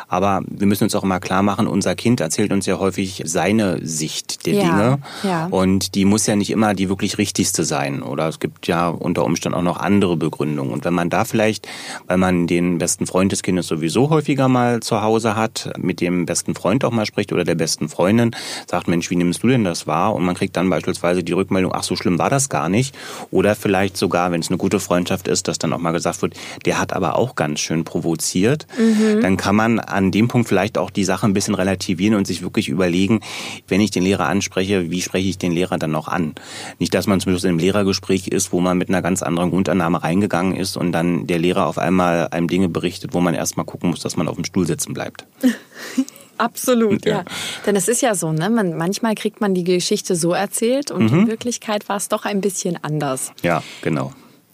Aber 0.07 0.41
wir 0.47 0.67
müssen 0.67 0.83
uns 0.83 0.93
auch 0.93 1.03
immer 1.03 1.19
klar 1.19 1.41
machen, 1.41 1.65
unser 1.65 1.95
Kind 1.95 2.21
erzählt 2.21 2.51
uns 2.51 2.67
ja 2.67 2.77
häufig 2.77 3.23
seine 3.25 3.83
Sicht 3.85 4.45
der 4.45 4.53
ja, 4.53 4.61
Dinge. 4.61 4.99
Ja. 5.23 5.47
Und 5.47 5.95
die 5.95 6.05
muss 6.05 6.27
ja 6.27 6.35
nicht 6.35 6.51
immer 6.51 6.75
die 6.75 6.87
wirklich 6.87 7.17
richtigste 7.17 7.63
sein. 7.63 8.03
Oder 8.03 8.27
es 8.27 8.39
gibt 8.39 8.67
ja 8.67 8.89
unter 8.89 9.25
Umständen 9.25 9.57
auch 9.57 9.63
noch 9.63 9.77
andere 9.77 10.17
Begründungen. 10.17 10.71
Und 10.71 10.85
wenn 10.85 10.93
man 10.93 11.09
da 11.09 11.25
vielleicht, 11.25 11.67
weil 12.05 12.17
man 12.17 12.45
den 12.45 12.77
besten 12.77 13.07
Freund 13.07 13.31
des 13.31 13.41
Kindes 13.41 13.65
sowieso 13.65 14.11
häufiger 14.19 14.49
mal 14.49 14.81
zu 14.81 15.01
Hause 15.01 15.37
hat, 15.37 15.71
mit 15.77 16.01
dem 16.01 16.25
besten 16.25 16.53
Freund 16.53 16.83
auch 16.83 16.91
mal 16.91 17.05
spricht 17.05 17.31
oder 17.31 17.45
der 17.45 17.55
besten 17.55 17.87
Freundin, 17.87 18.35
sagt, 18.67 18.89
Mensch, 18.89 19.09
wie 19.09 19.15
nimmst 19.15 19.43
du 19.43 19.47
denn 19.47 19.63
das 19.63 19.87
wahr? 19.87 20.13
Und 20.13 20.25
man 20.25 20.35
kriegt 20.35 20.57
dann 20.57 20.69
beispielsweise 20.69 21.23
die 21.23 21.31
Rückmeldung, 21.31 21.71
ach, 21.73 21.83
so 21.83 21.95
schlimm 21.95 22.19
war 22.19 22.29
das 22.29 22.49
gar 22.49 22.67
nicht. 22.67 22.93
Oder 23.31 23.55
vielleicht 23.55 23.95
sogar, 23.95 24.33
wenn 24.33 24.41
es 24.41 24.49
eine 24.49 24.57
gute 24.57 24.81
Freundschaft 24.81 25.29
ist, 25.29 25.47
dass 25.47 25.57
dann 25.57 25.71
auch 25.71 25.77
mal 25.77 25.93
gesagt 25.93 26.21
wird, 26.21 26.33
der 26.65 26.81
hat 26.81 26.91
aber 26.91 27.15
auch 27.15 27.35
ganz 27.35 27.61
schön 27.61 27.85
provoziert. 27.85 28.67
Mhm. 28.77 29.21
Dann 29.21 29.37
kann 29.37 29.55
man 29.55 29.79
an 29.79 30.11
dem 30.11 30.27
Punkt 30.27 30.49
vielleicht 30.49 30.77
auch 30.77 30.89
die 30.89 31.05
Sache 31.05 31.25
ein 31.25 31.33
bisschen 31.33 31.55
relativieren 31.55 32.15
und 32.15 32.27
sich 32.27 32.41
wirklich 32.41 32.67
überlegen, 32.67 33.21
wenn 33.69 33.79
ich 33.79 33.91
den 33.91 34.03
Lehrer 34.03 34.27
anspreche, 34.27 34.91
wie 34.91 35.01
spreche 35.01 35.29
ich 35.29 35.37
den 35.37 35.53
Lehrer 35.53 35.77
dann 35.77 35.91
noch 35.91 36.09
an? 36.09 36.35
Nicht, 36.77 36.93
dass 36.93 37.07
man 37.07 37.21
zum 37.21 37.31
Beispiel 37.31 37.51
in 37.51 37.53
einem 37.53 37.59
Lehrergespräch 37.59 38.27
ist, 38.27 38.51
wo 38.51 38.59
man 38.59 38.77
mit 38.77 38.89
einer 38.89 39.01
ganz 39.01 39.23
anderen 39.23 39.49
Grundannahme 39.49 40.03
reingegangen 40.03 40.57
ist 40.57 40.75
und 40.75 40.91
dann 40.91 41.25
der 41.25 41.39
Lehrer 41.39 41.67
auf 41.67 41.77
einmal 41.77 42.27
einem 42.31 42.49
Dinge 42.49 42.67
berichtet, 42.67 43.13
wo 43.13 43.21
man 43.21 43.33
erstmal 43.33 43.65
gucken 43.65 43.91
muss, 43.91 44.01
dass 44.09 44.17
man 44.17 44.27
auf 44.27 44.35
dem 44.35 44.45
Stuhl 44.45 44.65
sitzen 44.65 44.93
bleibt. 44.93 45.25
Absolut, 46.39 47.05
ja. 47.05 47.17
ja. 47.17 47.25
Denn 47.65 47.75
es 47.75 47.87
ist 47.87 48.01
ja 48.01 48.15
so, 48.15 48.31
ne? 48.31 48.49
Man, 48.49 48.75
manchmal 48.75 49.13
kriegt 49.13 49.41
man 49.41 49.53
die 49.53 49.63
Geschichte 49.63 50.15
so 50.15 50.33
erzählt 50.33 50.89
und 50.89 51.11
mhm. 51.11 51.19
in 51.19 51.27
Wirklichkeit 51.27 51.87
war 51.89 51.97
es 51.97 52.07
doch 52.07 52.25
ein 52.25 52.41
bisschen 52.41 52.81
anders. 52.81 53.33
Ja, 53.43 53.61
genau. 53.81 54.13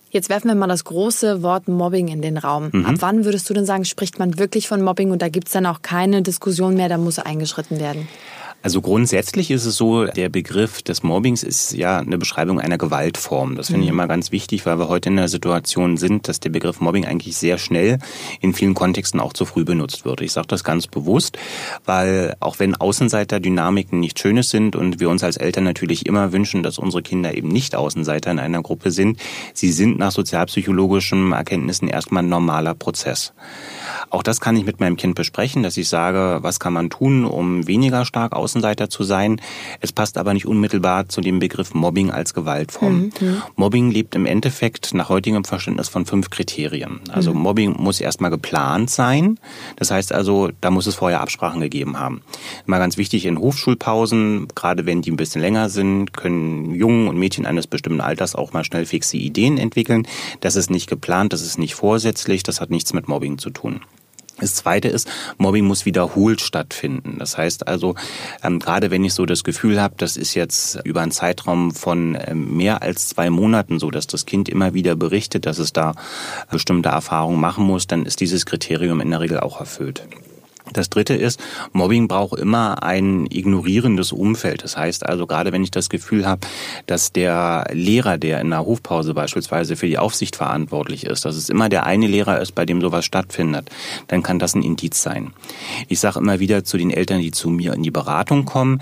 Jetzt 0.10 0.30
werfen 0.30 0.48
wir 0.48 0.56
mal 0.56 0.68
das 0.68 0.84
große 0.84 1.44
Wort 1.44 1.68
Mobbing 1.68 2.08
in 2.08 2.22
den 2.22 2.38
Raum. 2.38 2.70
Mhm. 2.72 2.86
Ab 2.86 2.96
wann 3.00 3.26
würdest 3.26 3.50
du 3.50 3.54
denn 3.54 3.66
sagen, 3.66 3.86
spricht 3.86 4.18
man 4.18 4.40
wirklich 4.40 4.68
von 4.68 4.82
Mobbing 4.82 5.12
und 5.12 5.22
da 5.22 5.30
gibt 5.30 5.48
es 5.48 5.54
dann 5.54 5.66
auch 5.66 5.82
keine 5.82 6.22
Diskussion 6.22 6.76
mehr, 6.76 6.90
da 6.90 6.98
muss 6.98 7.20
eingeschritten 7.20 7.80
werden? 7.80 8.08
Also 8.66 8.82
grundsätzlich 8.82 9.52
ist 9.52 9.66
es 9.66 9.76
so, 9.76 10.06
der 10.06 10.28
Begriff 10.30 10.82
des 10.82 11.04
Mobbings 11.04 11.44
ist 11.44 11.74
ja 11.74 12.00
eine 12.00 12.18
Beschreibung 12.18 12.60
einer 12.60 12.80
Gewaltform. 12.80 13.56
Das 13.56 13.68
finde 13.68 13.82
ich 13.82 13.92
mhm. 13.92 14.00
immer 14.00 14.08
ganz 14.08 14.32
wichtig, 14.32 14.66
weil 14.66 14.80
wir 14.80 14.88
heute 14.88 15.10
in 15.10 15.18
der 15.18 15.28
Situation 15.28 15.98
sind, 15.98 16.28
dass 16.28 16.40
der 16.40 16.50
Begriff 16.50 16.82
Mobbing 16.82 17.06
eigentlich 17.06 17.38
sehr 17.38 17.60
schnell 17.60 18.00
in 18.42 18.56
vielen 18.56 18.74
Kontexten 18.74 19.20
auch 19.20 19.34
zu 19.34 19.46
früh 19.46 19.66
benutzt 19.66 20.04
wird. 20.04 20.22
Ich 20.22 20.32
sage 20.32 20.48
das 20.48 20.64
ganz 20.64 20.88
bewusst, 20.88 21.38
weil 21.86 22.36
auch 22.40 22.58
wenn 22.58 22.74
Außenseiter-Dynamiken 22.74 24.00
nicht 24.00 24.18
Schönes 24.18 24.50
sind 24.50 24.76
und 24.76 25.00
wir 25.00 25.12
uns 25.12 25.24
als 25.24 25.38
Eltern 25.38 25.66
natürlich 25.66 26.08
immer 26.08 26.32
wünschen, 26.32 26.64
dass 26.64 26.80
unsere 26.80 27.04
Kinder 27.04 27.36
eben 27.36 27.50
nicht 27.50 27.76
Außenseiter 27.76 28.32
in 28.32 28.40
einer 28.40 28.64
Gruppe 28.64 28.90
sind, 28.90 29.20
sie 29.54 29.72
sind 29.72 30.00
nach 30.00 30.12
sozialpsychologischen 30.12 31.34
Erkenntnissen 31.34 31.88
erstmal 31.88 32.24
ein 32.24 32.30
normaler 32.30 32.74
Prozess. 32.74 33.32
Auch 34.10 34.24
das 34.24 34.40
kann 34.42 34.56
ich 34.56 34.66
mit 34.66 34.80
meinem 34.80 34.98
Kind 34.98 35.14
besprechen, 35.14 35.62
dass 35.62 35.78
ich 35.78 35.88
sage, 35.88 36.40
was 36.42 36.60
kann 36.60 36.74
man 36.74 36.90
tun, 36.90 37.26
um 37.26 37.68
weniger 37.68 38.06
stark 38.06 38.36
Außenseiter 38.56 38.90
zu 38.90 39.04
sein. 39.04 39.42
Es 39.82 39.92
passt 39.92 40.18
aber 40.18 40.34
nicht 40.34 40.46
unmittelbar 40.46 41.10
zu 41.10 41.20
dem 41.20 41.40
Begriff 41.40 41.74
Mobbing 41.74 42.10
als 42.10 42.34
Gewaltform. 42.34 42.96
Mhm. 42.96 43.12
mhm. 43.20 43.42
Mobbing 43.56 43.92
lebt 43.92 44.16
im 44.16 44.26
Endeffekt 44.26 44.94
nach 44.94 45.10
heutigem 45.10 45.44
Verständnis 45.44 45.90
von 45.90 46.06
fünf 46.06 46.30
Kriterien. 46.30 47.02
Also 47.10 47.34
mhm. 47.34 47.42
Mobbing 47.42 47.76
muss 47.78 48.00
erstmal 48.00 48.32
geplant 48.32 48.90
sein. 48.90 49.40
Das 49.76 49.92
heißt 49.92 50.14
also, 50.14 50.52
da 50.62 50.72
muss 50.72 50.88
es 50.88 50.96
vorher 50.96 51.20
Absprachen 51.20 51.60
gegeben 51.60 52.00
haben. 52.00 52.22
Mal 52.66 52.80
ganz 52.80 52.98
wichtig 52.98 53.26
in 53.26 53.38
Hochschulpausen, 53.38 54.48
gerade 54.56 54.86
wenn 54.86 55.02
die 55.02 55.12
ein 55.12 55.18
bisschen 55.18 55.42
länger 55.42 55.70
sind, 55.70 56.14
können 56.14 56.74
Jungen 56.74 57.08
und 57.10 57.18
Mädchen 57.18 57.46
eines 57.46 57.68
bestimmten 57.68 58.02
Alters 58.02 58.36
auch 58.36 58.54
mal 58.54 58.64
schnell 58.64 58.86
fixe 58.86 59.18
Ideen 59.18 59.58
entwickeln. 59.58 60.08
Das 60.40 60.56
ist 60.56 60.70
nicht 60.70 60.88
geplant, 60.90 61.34
das 61.34 61.42
ist 61.42 61.58
nicht 61.58 61.76
vorsätzlich, 61.76 62.44
das 62.44 62.62
hat 62.62 62.70
nichts 62.70 62.94
mit 62.94 63.10
Mobbing 63.10 63.38
zu 63.38 63.50
tun. 63.50 63.82
Das 64.40 64.56
Zweite 64.56 64.90
ist, 64.90 65.08
Mobbing 65.38 65.66
muss 65.66 65.86
wiederholt 65.86 66.42
stattfinden. 66.42 67.16
Das 67.20 67.38
heißt 67.38 67.68
also, 67.68 67.96
ähm, 68.44 68.60
gerade 68.60 68.92
wenn 68.92 69.06
ich 69.06 69.14
so 69.14 69.26
das 69.26 69.46
Gefühl 69.46 69.82
habe, 69.82 69.96
das 69.98 70.18
ist 70.18 70.34
jetzt 70.34 70.80
über 70.84 71.02
einen 71.02 71.12
Zeitraum 71.12 71.72
von 71.72 72.18
ähm, 72.20 72.58
mehr 72.58 72.82
als 72.82 73.08
zwei 73.08 73.30
Monaten 73.30 73.80
so, 73.80 73.92
dass 73.92 74.08
das 74.08 74.26
Kind 74.26 74.50
immer 74.50 74.74
wieder 74.74 74.96
berichtet, 74.96 75.46
dass 75.46 75.58
es 75.58 75.72
da 75.72 75.94
bestimmte 76.52 76.90
Erfahrungen 76.90 77.40
machen 77.40 77.66
muss, 77.66 77.88
dann 77.88 78.06
ist 78.06 78.20
dieses 78.20 78.46
Kriterium 78.46 79.00
in 79.00 79.10
der 79.10 79.22
Regel 79.22 79.40
auch 79.40 79.60
erfüllt. 79.60 80.06
Das 80.74 80.90
dritte 80.90 81.14
ist, 81.14 81.40
Mobbing 81.74 82.08
braucht 82.08 82.40
immer 82.40 82.84
ein 82.84 83.28
ignorierendes 83.30 84.12
Umfeld. 84.12 84.64
Das 84.64 84.76
heißt 84.76 85.06
also, 85.06 85.28
gerade 85.28 85.52
wenn 85.52 85.64
ich 85.64 85.72
das 85.72 85.90
Gefühl 85.90 86.26
habe, 86.26 86.42
dass 86.88 87.12
der 87.12 87.68
Lehrer, 87.72 88.18
der 88.18 88.42
in 88.42 88.50
der 88.50 88.66
Hofpause 88.66 89.14
beispielsweise 89.14 89.76
für 89.76 89.88
die 89.88 89.98
Aufsicht 89.98 90.36
verantwortlich 90.36 91.06
ist, 91.06 91.26
dass 91.26 91.36
es 91.36 91.50
immer 91.50 91.70
der 91.70 91.86
eine 91.86 92.08
Lehrer 92.08 92.42
ist, 92.42 92.54
bei 92.54 92.66
dem 92.66 92.82
sowas 92.82 93.06
stattfindet, 93.06 93.70
dann 94.08 94.24
kann 94.24 94.40
das 94.40 94.56
ein 94.56 94.64
Indiz 94.64 95.02
sein. 95.02 95.34
Ich 95.88 96.00
sage 96.00 96.20
immer 96.20 96.40
wieder 96.40 96.64
zu 96.64 96.78
den 96.78 96.92
Eltern, 96.92 97.22
die 97.22 97.32
zu 97.32 97.50
mir 97.50 97.74
in 97.74 97.84
die 97.84 97.92
Beratung 97.92 98.46
kommen, 98.46 98.82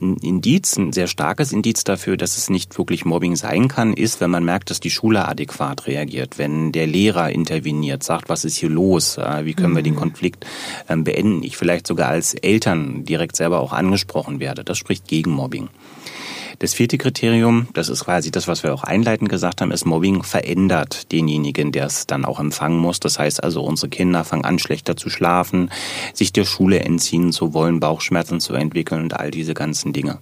ein 0.00 0.16
Indiz, 0.18 0.76
ein 0.76 0.92
sehr 0.92 1.06
starkes 1.06 1.52
Indiz 1.52 1.84
dafür, 1.84 2.16
dass 2.16 2.36
es 2.36 2.50
nicht 2.50 2.76
wirklich 2.76 3.04
Mobbing 3.04 3.36
sein 3.36 3.68
kann, 3.68 3.94
ist, 3.94 4.20
wenn 4.20 4.30
man 4.30 4.44
merkt, 4.44 4.70
dass 4.70 4.80
die 4.80 4.90
Schule 4.90 5.26
adäquat 5.26 5.86
reagiert, 5.86 6.38
wenn 6.38 6.72
der 6.72 6.86
Lehrer 6.86 7.30
interveniert, 7.30 8.02
sagt, 8.02 8.28
was 8.28 8.44
ist 8.44 8.56
hier 8.56 8.68
los, 8.68 9.16
wie 9.16 9.54
können 9.54 9.74
wir 9.74 9.82
den 9.82 9.94
mhm. 9.94 9.98
Konflikt 9.98 10.46
ähm, 10.88 11.04
beenden 11.04 11.21
wenn 11.22 11.42
ich 11.42 11.56
vielleicht 11.56 11.86
sogar 11.86 12.08
als 12.08 12.34
Eltern 12.34 13.04
direkt 13.04 13.36
selber 13.36 13.60
auch 13.60 13.72
angesprochen 13.72 14.40
werde. 14.40 14.64
Das 14.64 14.76
spricht 14.76 15.06
gegen 15.06 15.30
Mobbing. 15.30 15.68
Das 16.58 16.74
vierte 16.74 16.98
Kriterium, 16.98 17.68
das 17.74 17.88
ist 17.88 18.04
quasi 18.04 18.30
das, 18.30 18.46
was 18.46 18.62
wir 18.62 18.74
auch 18.74 18.84
einleitend 18.84 19.28
gesagt 19.28 19.60
haben, 19.60 19.72
ist 19.72 19.84
Mobbing 19.84 20.22
verändert 20.22 21.10
denjenigen, 21.10 21.72
der 21.72 21.86
es 21.86 22.06
dann 22.06 22.24
auch 22.24 22.38
empfangen 22.38 22.78
muss. 22.78 23.00
Das 23.00 23.18
heißt 23.18 23.42
also, 23.42 23.62
unsere 23.62 23.88
Kinder 23.88 24.24
fangen 24.24 24.44
an, 24.44 24.58
schlechter 24.58 24.96
zu 24.96 25.10
schlafen, 25.10 25.70
sich 26.12 26.32
der 26.32 26.44
Schule 26.44 26.80
entziehen 26.80 27.32
zu 27.32 27.54
wollen, 27.54 27.80
Bauchschmerzen 27.80 28.40
zu 28.40 28.54
entwickeln 28.54 29.04
und 29.04 29.14
all 29.14 29.30
diese 29.30 29.54
ganzen 29.54 29.92
Dinge. 29.92 30.18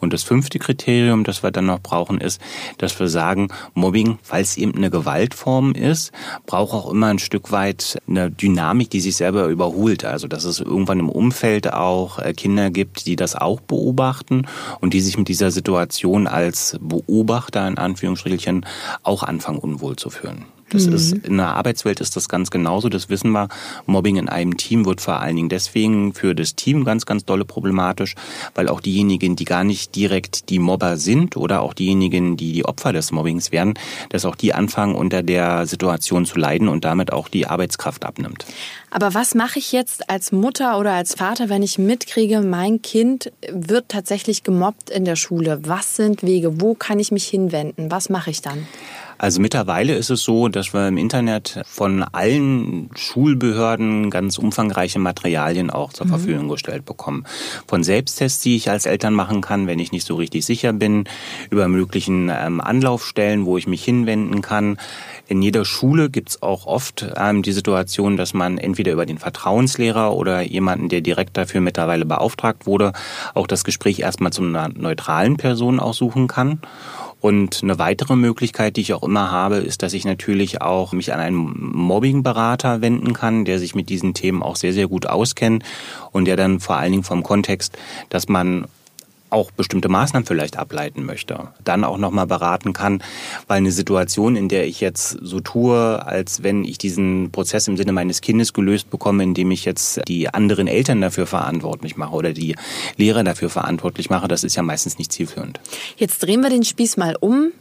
Und 0.00 0.12
das 0.12 0.22
fünfte 0.22 0.58
Kriterium, 0.58 1.24
das 1.24 1.42
wir 1.42 1.50
dann 1.50 1.66
noch 1.66 1.80
brauchen, 1.80 2.20
ist, 2.20 2.40
dass 2.78 2.98
wir 2.98 3.08
sagen, 3.08 3.48
Mobbing, 3.74 4.18
weil 4.28 4.42
es 4.42 4.56
eben 4.56 4.74
eine 4.74 4.90
Gewaltform 4.90 5.72
ist, 5.72 6.12
braucht 6.46 6.72
auch 6.72 6.90
immer 6.90 7.08
ein 7.08 7.18
Stück 7.18 7.52
weit 7.52 7.98
eine 8.08 8.30
Dynamik, 8.30 8.90
die 8.90 9.00
sich 9.00 9.16
selber 9.16 9.46
überholt. 9.46 10.04
Also 10.04 10.26
dass 10.26 10.44
es 10.44 10.60
irgendwann 10.60 11.00
im 11.00 11.08
Umfeld 11.08 11.72
auch 11.72 12.18
äh, 12.18 12.32
Kinder 12.32 12.70
gibt, 12.70 13.06
die 13.06 13.16
das 13.16 13.36
auch 13.36 13.60
beobachten 13.60 14.46
und 14.80 14.94
die 14.94 15.00
sich 15.00 15.18
mit 15.18 15.28
dieser 15.28 15.50
Situation 15.50 16.26
als 16.26 16.78
Beobachter 16.80 17.66
in 17.68 17.78
Anführungsstrichelchen 17.78 18.66
auch 19.02 19.22
anfangen 19.22 19.58
unwohl 19.58 19.96
zu 19.96 20.10
fühlen. 20.10 20.46
Das 20.70 20.86
mhm. 20.86 20.94
ist, 20.94 21.12
in 21.12 21.36
der 21.36 21.54
Arbeitswelt 21.54 22.00
ist 22.00 22.16
das 22.16 22.28
ganz 22.28 22.50
genauso, 22.50 22.88
das 22.88 23.08
wissen 23.08 23.30
wir. 23.32 23.48
Mobbing 23.86 24.16
in 24.16 24.28
einem 24.28 24.56
Team 24.56 24.86
wird 24.86 25.00
vor 25.00 25.20
allen 25.20 25.36
Dingen 25.36 25.48
deswegen 25.48 26.14
für 26.14 26.34
das 26.34 26.54
Team 26.54 26.84
ganz, 26.84 27.06
ganz 27.06 27.24
dolle 27.24 27.44
problematisch, 27.44 28.14
weil 28.54 28.68
auch 28.68 28.80
diejenigen, 28.80 29.36
die 29.36 29.44
gar 29.44 29.64
nicht 29.64 29.94
direkt 29.94 30.48
die 30.48 30.58
Mobber 30.58 30.96
sind 30.96 31.36
oder 31.36 31.60
auch 31.60 31.74
diejenigen, 31.74 32.36
die 32.36 32.52
die 32.52 32.64
Opfer 32.64 32.92
des 32.92 33.12
Mobbings 33.12 33.52
werden, 33.52 33.74
dass 34.10 34.24
auch 34.24 34.36
die 34.36 34.54
anfangen, 34.54 34.94
unter 34.94 35.22
der 35.22 35.66
Situation 35.66 36.24
zu 36.24 36.38
leiden 36.38 36.68
und 36.68 36.84
damit 36.84 37.12
auch 37.12 37.28
die 37.28 37.46
Arbeitskraft 37.46 38.04
abnimmt. 38.04 38.46
Aber 38.90 39.14
was 39.14 39.34
mache 39.34 39.58
ich 39.58 39.72
jetzt 39.72 40.10
als 40.10 40.32
Mutter 40.32 40.78
oder 40.78 40.92
als 40.92 41.14
Vater, 41.14 41.48
wenn 41.48 41.62
ich 41.62 41.78
mitkriege, 41.78 42.40
mein 42.40 42.82
Kind 42.82 43.32
wird 43.48 43.88
tatsächlich 43.88 44.42
gemobbt 44.42 44.90
in 44.90 45.04
der 45.04 45.16
Schule? 45.16 45.60
Was 45.62 45.96
sind 45.96 46.22
Wege? 46.22 46.60
Wo 46.60 46.74
kann 46.74 46.98
ich 46.98 47.12
mich 47.12 47.26
hinwenden? 47.26 47.90
Was 47.90 48.08
mache 48.08 48.30
ich 48.30 48.42
dann? 48.42 48.66
Also 49.20 49.42
mittlerweile 49.42 49.96
ist 49.96 50.08
es 50.08 50.22
so, 50.22 50.48
dass 50.48 50.72
wir 50.72 50.88
im 50.88 50.96
Internet 50.96 51.60
von 51.66 52.02
allen 52.02 52.88
Schulbehörden 52.94 54.08
ganz 54.08 54.38
umfangreiche 54.38 54.98
Materialien 54.98 55.68
auch 55.68 55.92
zur 55.92 56.06
mhm. 56.06 56.10
Verfügung 56.10 56.48
gestellt 56.48 56.86
bekommen. 56.86 57.26
Von 57.66 57.84
Selbsttests, 57.84 58.40
die 58.40 58.56
ich 58.56 58.70
als 58.70 58.86
Eltern 58.86 59.12
machen 59.12 59.42
kann, 59.42 59.66
wenn 59.66 59.78
ich 59.78 59.92
nicht 59.92 60.06
so 60.06 60.14
richtig 60.14 60.46
sicher 60.46 60.72
bin, 60.72 61.04
über 61.50 61.68
möglichen 61.68 62.30
ähm, 62.30 62.62
Anlaufstellen, 62.62 63.44
wo 63.44 63.58
ich 63.58 63.66
mich 63.66 63.84
hinwenden 63.84 64.40
kann. 64.40 64.78
In 65.28 65.42
jeder 65.42 65.66
Schule 65.66 66.08
gibt's 66.08 66.42
auch 66.42 66.64
oft 66.64 67.06
ähm, 67.14 67.42
die 67.42 67.52
Situation, 67.52 68.16
dass 68.16 68.32
man 68.32 68.56
entweder 68.56 68.92
über 68.92 69.04
den 69.04 69.18
Vertrauenslehrer 69.18 70.14
oder 70.14 70.40
jemanden, 70.40 70.88
der 70.88 71.02
direkt 71.02 71.36
dafür 71.36 71.60
mittlerweile 71.60 72.06
beauftragt 72.06 72.64
wurde, 72.64 72.94
auch 73.34 73.46
das 73.46 73.64
Gespräch 73.64 73.98
erstmal 73.98 74.32
zu 74.32 74.42
einer 74.42 74.70
neutralen 74.70 75.36
Person 75.36 75.78
aussuchen 75.78 76.26
kann. 76.26 76.60
Und 77.20 77.60
eine 77.62 77.78
weitere 77.78 78.16
Möglichkeit, 78.16 78.76
die 78.76 78.80
ich 78.80 78.94
auch 78.94 79.02
immer 79.02 79.30
habe, 79.30 79.56
ist, 79.56 79.82
dass 79.82 79.92
ich 79.92 80.04
natürlich 80.04 80.62
auch 80.62 80.92
mich 80.92 81.12
an 81.12 81.20
einen 81.20 81.70
Mobbingberater 81.76 82.80
wenden 82.80 83.12
kann, 83.12 83.44
der 83.44 83.58
sich 83.58 83.74
mit 83.74 83.88
diesen 83.90 84.14
Themen 84.14 84.42
auch 84.42 84.56
sehr, 84.56 84.72
sehr 84.72 84.88
gut 84.88 85.06
auskennt 85.06 85.64
und 86.12 86.24
der 86.24 86.36
dann 86.36 86.60
vor 86.60 86.76
allen 86.76 86.92
Dingen 86.92 87.04
vom 87.04 87.22
Kontext, 87.22 87.76
dass 88.08 88.28
man 88.28 88.66
auch 89.30 89.50
bestimmte 89.50 89.88
Maßnahmen 89.88 90.26
vielleicht 90.26 90.58
ableiten 90.58 91.04
möchte, 91.04 91.48
dann 91.64 91.84
auch 91.84 91.98
nochmal 91.98 92.26
beraten 92.26 92.72
kann, 92.72 93.02
weil 93.46 93.58
eine 93.58 93.72
Situation, 93.72 94.36
in 94.36 94.48
der 94.48 94.66
ich 94.66 94.80
jetzt 94.80 95.10
so 95.22 95.40
tue, 95.40 96.04
als 96.04 96.42
wenn 96.42 96.64
ich 96.64 96.78
diesen 96.78 97.30
Prozess 97.30 97.68
im 97.68 97.76
Sinne 97.76 97.92
meines 97.92 98.20
Kindes 98.20 98.52
gelöst 98.52 98.90
bekomme, 98.90 99.22
indem 99.22 99.50
ich 99.50 99.64
jetzt 99.64 100.00
die 100.08 100.28
anderen 100.28 100.66
Eltern 100.66 101.00
dafür 101.00 101.26
verantwortlich 101.26 101.96
mache 101.96 102.14
oder 102.14 102.32
die 102.32 102.56
Lehrer 102.96 103.24
dafür 103.24 103.50
verantwortlich 103.50 104.10
mache, 104.10 104.28
das 104.28 104.44
ist 104.44 104.56
ja 104.56 104.62
meistens 104.62 104.98
nicht 104.98 105.12
zielführend. 105.12 105.60
Jetzt 105.96 106.22
drehen 106.22 106.40
wir 106.40 106.50
den 106.50 106.64
Spieß 106.64 106.96
mal 106.96 107.16
um 107.18 107.52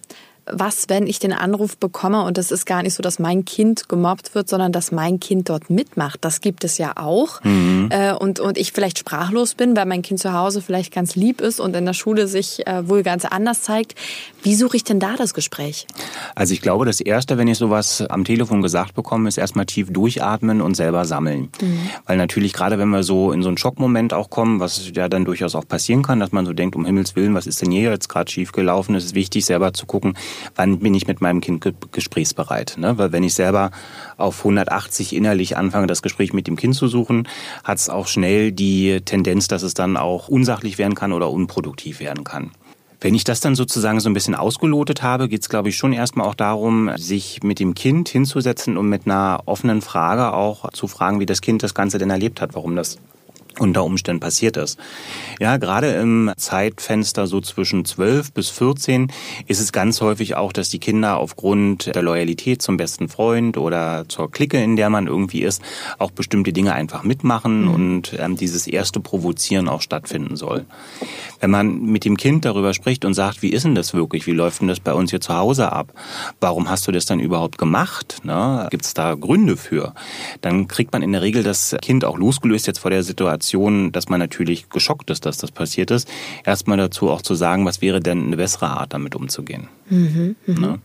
was, 0.51 0.85
wenn 0.87 1.07
ich 1.07 1.19
den 1.19 1.33
Anruf 1.33 1.77
bekomme 1.77 2.23
und 2.23 2.37
es 2.37 2.51
ist 2.51 2.65
gar 2.65 2.83
nicht 2.83 2.93
so, 2.93 3.01
dass 3.01 3.19
mein 3.19 3.45
Kind 3.45 3.89
gemobbt 3.89 4.35
wird, 4.35 4.49
sondern 4.49 4.71
dass 4.71 4.91
mein 4.91 5.19
Kind 5.19 5.49
dort 5.49 5.69
mitmacht. 5.69 6.19
Das 6.21 6.41
gibt 6.41 6.63
es 6.63 6.77
ja 6.77 6.93
auch. 6.95 7.43
Mhm. 7.43 7.89
Äh, 7.91 8.13
und, 8.13 8.39
und 8.39 8.57
ich 8.57 8.71
vielleicht 8.71 8.99
sprachlos 8.99 9.53
bin, 9.53 9.75
weil 9.75 9.85
mein 9.85 10.01
Kind 10.01 10.19
zu 10.19 10.33
Hause 10.33 10.61
vielleicht 10.61 10.93
ganz 10.93 11.15
lieb 11.15 11.41
ist 11.41 11.59
und 11.59 11.75
in 11.75 11.85
der 11.85 11.93
Schule 11.93 12.27
sich 12.27 12.65
äh, 12.67 12.87
wohl 12.87 13.03
ganz 13.03 13.25
anders 13.25 13.61
zeigt. 13.61 13.95
Wie 14.43 14.55
suche 14.55 14.77
ich 14.77 14.83
denn 14.83 14.99
da 14.99 15.15
das 15.15 15.33
Gespräch? 15.33 15.87
Also 16.35 16.53
ich 16.53 16.61
glaube, 16.61 16.85
das 16.85 17.01
Erste, 17.01 17.37
wenn 17.37 17.47
ich 17.47 17.57
sowas 17.57 18.01
am 18.09 18.23
Telefon 18.23 18.61
gesagt 18.61 18.95
bekomme, 18.95 19.27
ist 19.27 19.37
erstmal 19.37 19.65
tief 19.65 19.91
durchatmen 19.91 20.61
und 20.61 20.75
selber 20.75 21.05
sammeln. 21.05 21.49
Mhm. 21.61 21.89
Weil 22.05 22.17
natürlich 22.17 22.53
gerade, 22.53 22.77
wenn 22.77 22.89
wir 22.89 23.03
so 23.03 23.31
in 23.31 23.41
so 23.41 23.49
einen 23.49 23.57
Schockmoment 23.57 24.13
auch 24.13 24.29
kommen, 24.29 24.59
was 24.59 24.91
ja 24.93 25.09
dann 25.09 25.25
durchaus 25.25 25.55
auch 25.55 25.67
passieren 25.67 26.03
kann, 26.03 26.19
dass 26.19 26.31
man 26.31 26.45
so 26.45 26.53
denkt, 26.53 26.75
um 26.75 26.85
Himmels 26.85 27.15
Willen, 27.15 27.35
was 27.35 27.47
ist 27.47 27.61
denn 27.61 27.71
hier 27.71 27.91
jetzt 27.91 28.09
gerade 28.09 28.31
schief 28.31 28.51
gelaufen? 28.51 28.95
Es 28.95 29.05
ist 29.05 29.15
wichtig, 29.15 29.45
selber 29.45 29.73
zu 29.73 29.85
gucken, 29.85 30.15
wann 30.55 30.79
bin 30.79 30.93
ich 30.93 31.07
mit 31.07 31.21
meinem 31.21 31.41
Kind 31.41 31.65
gesprächsbereit. 31.91 32.75
Ne? 32.77 32.97
Weil 32.97 33.11
wenn 33.11 33.23
ich 33.23 33.33
selber 33.33 33.71
auf 34.17 34.39
180 34.39 35.13
innerlich 35.15 35.57
anfange, 35.57 35.87
das 35.87 36.01
Gespräch 36.01 36.33
mit 36.33 36.47
dem 36.47 36.55
Kind 36.55 36.75
zu 36.75 36.87
suchen, 36.87 37.27
hat 37.63 37.77
es 37.77 37.89
auch 37.89 38.07
schnell 38.07 38.51
die 38.51 39.01
Tendenz, 39.01 39.47
dass 39.47 39.63
es 39.63 39.73
dann 39.73 39.97
auch 39.97 40.27
unsachlich 40.27 40.77
werden 40.77 40.95
kann 40.95 41.13
oder 41.13 41.29
unproduktiv 41.29 41.99
werden 41.99 42.23
kann. 42.23 42.51
Wenn 43.01 43.15
ich 43.15 43.23
das 43.23 43.39
dann 43.39 43.55
sozusagen 43.55 44.01
so 44.01 44.09
ein 44.09 44.13
bisschen 44.13 44.35
ausgelotet 44.35 45.01
habe, 45.01 45.29
geht 45.29 45.41
es, 45.41 45.49
glaube 45.49 45.69
ich, 45.69 45.77
schon 45.77 45.93
erstmal 45.93 46.27
auch 46.27 46.35
darum, 46.35 46.91
sich 46.97 47.41
mit 47.43 47.59
dem 47.59 47.73
Kind 47.73 48.09
hinzusetzen 48.09 48.75
und 48.75 48.89
mit 48.89 49.05
einer 49.05 49.41
offenen 49.45 49.81
Frage 49.81 50.33
auch 50.33 50.69
zu 50.71 50.87
fragen, 50.87 51.21
wie 51.21 51.25
das 51.25 51.39
Kind 51.39 51.63
das 51.63 51.73
Ganze 51.73 51.97
denn 51.97 52.09
erlebt 52.09 52.41
hat, 52.41 52.55
warum 52.55 52.75
das 52.75 52.97
unter 53.59 53.83
Umständen 53.83 54.19
passiert 54.19 54.57
ist. 54.57 54.79
Ja, 55.39 55.57
gerade 55.57 55.91
im 55.93 56.31
Zeitfenster 56.37 57.27
so 57.27 57.41
zwischen 57.41 57.85
12 57.85 58.33
bis 58.33 58.49
14 58.49 59.11
ist 59.47 59.59
es 59.59 59.71
ganz 59.71 60.01
häufig 60.01 60.35
auch, 60.35 60.53
dass 60.53 60.69
die 60.69 60.79
Kinder 60.79 61.17
aufgrund 61.17 61.93
der 61.93 62.01
Loyalität 62.01 62.61
zum 62.61 62.77
besten 62.77 63.09
Freund 63.09 63.57
oder 63.57 64.05
zur 64.07 64.31
Clique, 64.31 64.61
in 64.61 64.75
der 64.75 64.89
man 64.89 65.07
irgendwie 65.07 65.41
ist, 65.41 65.61
auch 65.97 66.11
bestimmte 66.11 66.53
Dinge 66.53 66.73
einfach 66.73 67.03
mitmachen 67.03 67.63
mhm. 67.63 67.71
und 67.71 68.15
ähm, 68.17 68.35
dieses 68.35 68.67
erste 68.67 68.99
Provozieren 68.99 69.67
auch 69.67 69.81
stattfinden 69.81 70.35
soll. 70.35 70.65
Wenn 71.39 71.51
man 71.51 71.81
mit 71.81 72.05
dem 72.05 72.17
Kind 72.17 72.45
darüber 72.45 72.73
spricht 72.73 73.05
und 73.05 73.13
sagt, 73.13 73.41
wie 73.41 73.49
ist 73.49 73.63
denn 73.63 73.75
das 73.75 73.93
wirklich, 73.93 74.27
wie 74.27 74.31
läuft 74.31 74.61
denn 74.61 74.67
das 74.67 74.79
bei 74.79 74.93
uns 74.93 75.11
hier 75.11 75.21
zu 75.21 75.35
Hause 75.35 75.71
ab, 75.71 75.93
warum 76.39 76.69
hast 76.69 76.87
du 76.87 76.91
das 76.91 77.05
dann 77.05 77.19
überhaupt 77.19 77.57
gemacht, 77.57 78.17
ne? 78.23 78.67
gibt 78.71 78.85
es 78.85 78.93
da 78.93 79.15
Gründe 79.15 79.57
für, 79.57 79.93
dann 80.41 80.67
kriegt 80.67 80.93
man 80.93 81.01
in 81.01 81.11
der 81.11 81.21
Regel 81.21 81.43
das 81.43 81.75
Kind 81.81 82.05
auch 82.05 82.17
losgelöst 82.17 82.67
jetzt 82.67 82.79
vor 82.79 82.91
der 82.91 83.03
Situation, 83.03 83.48
Situation, 83.49 83.91
dass 83.91 84.09
man 84.09 84.19
natürlich 84.19 84.69
geschockt 84.69 85.09
ist, 85.09 85.25
dass 85.25 85.37
das 85.37 85.51
passiert 85.51 85.91
ist, 85.91 86.07
erstmal 86.45 86.77
dazu 86.77 87.09
auch 87.09 87.21
zu 87.21 87.35
sagen, 87.35 87.65
was 87.65 87.81
wäre 87.81 87.99
denn 87.99 88.25
eine 88.25 88.37
bessere 88.37 88.67
Art, 88.67 88.93
damit 88.93 89.15
umzugehen. 89.15 89.67
Mhm, 89.89 90.35
mh. 90.45 90.59
ne? 90.59 90.79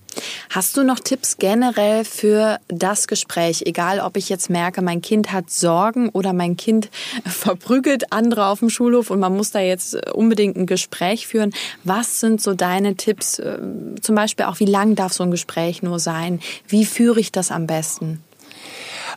Hast 0.49 0.77
du 0.77 0.85
noch 0.85 1.01
Tipps 1.01 1.37
generell 1.39 2.05
für 2.05 2.59
das 2.69 3.09
Gespräch? 3.09 3.65
Egal, 3.67 4.01
ob 4.01 4.17
ich 4.17 4.29
jetzt 4.29 4.49
merke, 4.49 4.81
mein 4.81 5.03
Kind 5.03 5.33
hat 5.33 5.51
Sorgen 5.51 6.09
oder 6.09 6.33
mein 6.33 6.57
Kind 6.57 6.89
verprügelt 7.27 8.13
andere 8.13 8.47
auf 8.47 8.61
dem 8.61 8.71
Schulhof 8.71 9.11
und 9.11 9.21
man 9.21 9.37
muss 9.37 9.51
da 9.51 9.61
jetzt 9.61 9.95
unbedingt 10.13 10.57
ein 10.57 10.67
Gespräch 10.67 11.27
führen. 11.27 11.53
Was 11.83 12.21
sind 12.21 12.41
so 12.41 12.55
deine 12.55 12.95
Tipps? 12.95 13.39
Äh, 13.39 13.59
zum 14.01 14.15
Beispiel 14.15 14.47
auch, 14.47 14.61
wie 14.61 14.67
lang 14.67 14.95
darf 14.95 15.13
so 15.13 15.25
ein 15.25 15.31
Gespräch 15.31 15.83
nur 15.83 15.99
sein? 15.99 16.41
Wie 16.67 16.87
führe 16.87 17.21
ich 17.21 17.31
das 17.33 17.51
am 17.51 17.67
besten? 17.67 18.23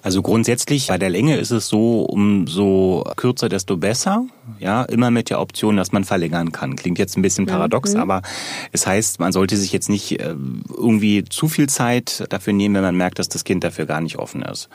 Also 0.02 0.22
grundsätzlich 0.22 0.88
bei 0.88 0.98
der 0.98 1.10
Länge 1.10 1.38
ist 1.38 1.52
es 1.52 1.68
so, 1.68 2.02
umso 2.02 3.04
kürzer, 3.16 3.50
desto 3.50 3.78
besser. 3.78 4.26
Ja, 4.60 4.84
immer 4.84 5.12
mit 5.12 5.30
der 5.30 5.42
Option, 5.42 5.76
dass 5.76 5.92
man 5.92 6.06
verlängern 6.06 6.52
kann. 6.52 6.78
Klingt 6.78 7.00
jetzt 7.00 7.18
ein 7.18 7.22
bisschen 7.22 7.46
paradox, 7.46 7.94
mhm. 7.94 8.00
aber 8.00 8.22
es 8.72 8.88
heißt, 8.88 9.20
man 9.20 9.34
sollte 9.34 9.58
sich 9.58 9.74
jetzt 9.74 9.90
nicht 9.90 10.20
äh, 10.20 10.36
irgendwie 10.74 11.26
zu 11.26 11.50
viel 11.50 11.68
Zeit 11.68 12.24
dafür 12.30 12.54
nehmen, 12.54 12.76
wenn 12.76 12.84
man 12.84 12.96
merkt, 12.96 13.20
dass 13.20 13.28
das 13.28 13.44
Kind 13.44 13.64
dafür 13.64 13.86
gar 13.86 14.00
nicht 14.00 14.18
offen 14.18 14.42
ist. 14.42 14.70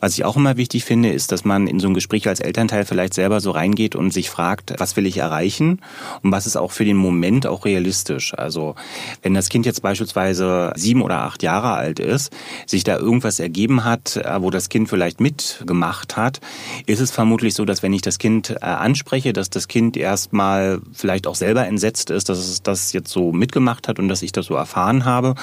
Was 0.00 0.12
ich 0.12 0.24
auch 0.24 0.36
immer 0.36 0.56
wichtig 0.58 0.84
finde, 0.84 1.10
ist, 1.10 1.32
dass 1.32 1.44
man 1.44 1.66
in 1.66 1.80
so 1.80 1.88
ein 1.88 1.94
Gespräch 1.94 2.28
als 2.28 2.40
Elternteil 2.40 2.84
vielleicht 2.84 3.14
selber 3.14 3.40
so 3.40 3.52
reingeht 3.52 3.96
und 3.96 4.12
sich 4.12 4.28
fragt, 4.28 4.74
was 4.78 4.96
will 4.96 5.06
ich 5.06 5.16
erreichen 5.18 5.80
und 6.22 6.32
was 6.32 6.46
ist 6.46 6.56
auch 6.56 6.72
für 6.72 6.84
den 6.84 6.96
Moment 6.96 7.46
auch 7.46 7.64
realistisch. 7.64 8.34
Also 8.36 8.74
wenn 9.22 9.34
das 9.34 9.48
Kind 9.48 9.64
jetzt 9.64 9.80
beispielsweise 9.80 10.72
sieben 10.76 11.02
oder 11.02 11.20
acht 11.20 11.42
Jahre 11.42 11.72
alt 11.72 12.00
ist, 12.00 12.32
sich 12.66 12.84
da 12.84 12.98
irgendwas 12.98 13.40
ergeben 13.40 13.84
hat, 13.84 14.16
äh, 14.16 14.42
wo 14.42 14.50
das 14.56 14.68
Kind 14.68 14.88
vielleicht 14.88 15.20
mitgemacht 15.20 16.16
hat, 16.16 16.40
ist 16.86 17.00
es 17.00 17.10
vermutlich 17.10 17.54
so, 17.54 17.64
dass 17.64 17.82
wenn 17.82 17.92
ich 17.92 18.02
das 18.02 18.18
Kind 18.18 18.50
äh, 18.50 18.64
anspreche, 18.64 19.32
dass 19.32 19.50
das 19.50 19.68
Kind 19.68 19.96
erstmal 19.96 20.80
vielleicht 20.92 21.26
auch 21.26 21.34
selber 21.34 21.66
entsetzt 21.66 22.10
ist, 22.10 22.28
dass 22.28 22.38
es 22.38 22.62
das 22.62 22.92
jetzt 22.92 23.10
so 23.10 23.32
mitgemacht 23.32 23.88
hat 23.88 23.98
und 23.98 24.08
dass 24.08 24.22
ich 24.22 24.32
das 24.32 24.46
so 24.46 24.54
erfahren 24.54 25.04
habe, 25.04 25.34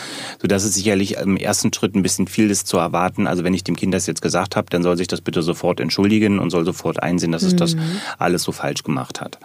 so 0.41 0.47
dass 0.47 0.63
es 0.63 0.73
sicherlich 0.73 1.17
im 1.17 1.37
ersten 1.37 1.71
Schritt 1.71 1.95
ein 1.95 2.03
bisschen 2.03 2.27
viel 2.27 2.49
ist 2.49 2.67
zu 2.67 2.77
erwarten. 2.77 3.27
Also 3.27 3.43
wenn 3.43 3.53
ich 3.53 3.63
dem 3.63 3.75
Kind 3.75 3.93
das 3.93 4.07
jetzt 4.07 4.21
gesagt 4.21 4.55
habe, 4.55 4.67
dann 4.69 4.83
soll 4.83 4.97
sich 4.97 5.07
das 5.07 5.21
bitte 5.21 5.41
sofort 5.41 5.79
entschuldigen 5.79 6.39
und 6.39 6.49
soll 6.49 6.65
sofort 6.65 7.01
einsehen, 7.01 7.31
dass 7.31 7.43
es 7.43 7.55
das 7.55 7.75
mhm. 7.75 7.81
alles 8.17 8.43
so 8.43 8.51
falsch 8.51 8.83
gemacht 8.83 9.21
hat. 9.21 9.39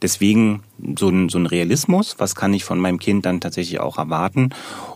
Deswegen 0.00 0.62
so 0.98 1.08
ein, 1.08 1.28
so 1.28 1.38
ein 1.38 1.46
Realismus, 1.46 2.16
was 2.18 2.34
kann 2.34 2.54
ich 2.54 2.64
von 2.64 2.78
meinem 2.78 2.98
Kind 2.98 3.24
dann 3.26 3.40
tatsächlich 3.40 3.78
auch 3.78 3.98
erwarten 3.98 4.50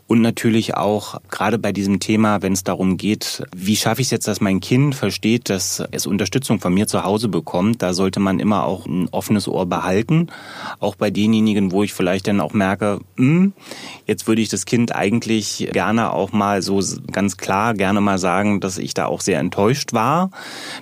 und 0.09 0.21
natürlich 0.21 0.77
auch 0.77 1.21
gerade 1.31 1.59
bei 1.59 1.73
diesem 1.73 1.99
Thema, 1.99 2.41
wenn 2.41 2.53
es 2.53 2.63
darum 2.63 2.97
geht, 2.97 3.43
wie 3.57 3.75
schaffe 3.75 4.01
ich 4.01 4.07
es 4.07 4.11
jetzt, 4.13 4.29
dass 4.29 4.41
mein 4.41 4.61
Kind 4.61 4.95
versteht, 4.95 5.51
dass 5.51 5.83
es 5.91 6.07
Unterstützung 6.07 6.61
von 6.61 6.73
mir 6.73 6.87
zu 6.87 7.03
Hause 7.03 7.29
bekommt, 7.29 7.83
da 7.83 7.93
sollte 7.93 8.21
man 8.21 8.39
immer 8.39 8.65
auch 8.65 8.87
ein 8.87 9.09
offenes 9.11 9.49
Ohr 9.49 9.67
behalten. 9.67 10.29
Auch 10.79 10.95
bei 10.95 11.11
denjenigen, 11.11 11.73
wo 11.73 11.83
ich 11.83 11.93
vielleicht 11.93 12.29
dann 12.29 12.41
auch 12.41 12.53
merke, 12.53 13.01
hm, 13.17 13.53
jetzt 14.07 14.29
würde 14.29 14.43
ich 14.43 14.49
das 14.49 14.65
Kind 14.65 14.95
eigentlich 14.95 15.69
gerne 15.73 16.13
auch 16.13 16.31
mal 16.33 16.63
so 16.63 16.81
ganz 17.11 17.37
klar 17.37 17.75
gerne 17.75 18.01
mal 18.01 18.19
sagen, 18.19 18.61
dass 18.61 18.79
ich 18.79 18.95
da 18.95 19.07
auch 19.07 19.21
sehr 19.21 19.41
enttäuscht 19.41 19.93
war, 19.93 20.31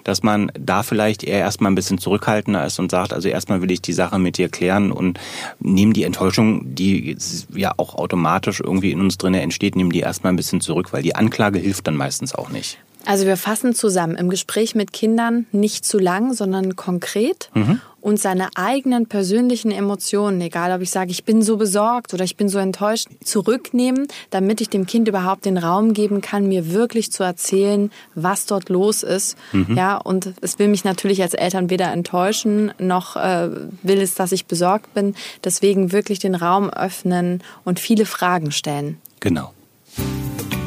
dass 0.04 0.22
man 0.22 0.52
da 0.58 0.82
vielleicht 0.82 1.24
eher 1.24 1.38
erstmal 1.38 1.72
ein 1.72 1.76
bisschen 1.76 1.96
zurückhaltender 1.96 2.66
ist 2.66 2.78
und 2.78 2.90
sagt, 2.90 3.14
also 3.14 3.28
erstmal 3.28 3.62
will 3.62 3.70
ich 3.70 3.80
die 3.80 3.94
Sache 3.94 4.18
mit 4.18 4.36
dir 4.36 4.50
klären 4.50 4.92
und 4.92 5.18
nehme 5.60 5.94
die 5.94 6.04
Enttäuschung, 6.04 6.74
die 6.74 7.16
ja 7.54 7.72
auch 7.78 7.94
automatisch 7.94 8.60
irgendwie 8.60 8.92
in 8.92 9.00
uns 9.00 9.13
uns 9.14 9.18
drin 9.18 9.34
entsteht, 9.34 9.76
nehmen 9.76 9.90
die 9.90 10.00
erstmal 10.00 10.32
ein 10.32 10.36
bisschen 10.36 10.60
zurück, 10.60 10.92
weil 10.92 11.02
die 11.02 11.14
Anklage 11.14 11.58
hilft 11.58 11.86
dann 11.86 11.96
meistens 11.96 12.34
auch 12.34 12.48
nicht. 12.48 12.78
Also 13.06 13.26
wir 13.26 13.36
fassen 13.36 13.74
zusammen, 13.74 14.16
im 14.16 14.30
Gespräch 14.30 14.74
mit 14.74 14.92
Kindern 14.92 15.46
nicht 15.52 15.84
zu 15.84 15.98
lang, 15.98 16.32
sondern 16.32 16.76
konkret 16.76 17.50
mhm. 17.54 17.80
und 18.00 18.18
seine 18.18 18.48
eigenen 18.54 19.06
persönlichen 19.06 19.70
Emotionen, 19.70 20.40
egal 20.40 20.72
ob 20.72 20.80
ich 20.80 20.90
sage, 20.90 21.10
ich 21.10 21.24
bin 21.24 21.42
so 21.42 21.56
besorgt 21.56 22.14
oder 22.14 22.24
ich 22.24 22.36
bin 22.36 22.48
so 22.48 22.58
enttäuscht, 22.58 23.08
zurücknehmen, 23.22 24.08
damit 24.30 24.60
ich 24.60 24.70
dem 24.70 24.86
Kind 24.86 25.08
überhaupt 25.08 25.44
den 25.44 25.58
Raum 25.58 25.92
geben 25.92 26.20
kann, 26.20 26.48
mir 26.48 26.72
wirklich 26.72 27.12
zu 27.12 27.22
erzählen, 27.22 27.90
was 28.14 28.46
dort 28.46 28.68
los 28.68 29.02
ist. 29.02 29.36
Mhm. 29.52 29.76
Ja, 29.76 29.96
und 29.96 30.32
es 30.40 30.58
will 30.58 30.68
mich 30.68 30.84
natürlich 30.84 31.20
als 31.22 31.34
Eltern 31.34 31.70
weder 31.70 31.92
enttäuschen, 31.92 32.72
noch 32.78 33.16
äh, 33.16 33.50
will 33.82 34.00
es, 34.00 34.14
dass 34.14 34.32
ich 34.32 34.46
besorgt 34.46 34.94
bin. 34.94 35.14
Deswegen 35.42 35.92
wirklich 35.92 36.18
den 36.18 36.34
Raum 36.34 36.70
öffnen 36.70 37.42
und 37.64 37.80
viele 37.80 38.06
Fragen 38.06 38.50
stellen. 38.50 38.98
Genau. 39.20 39.52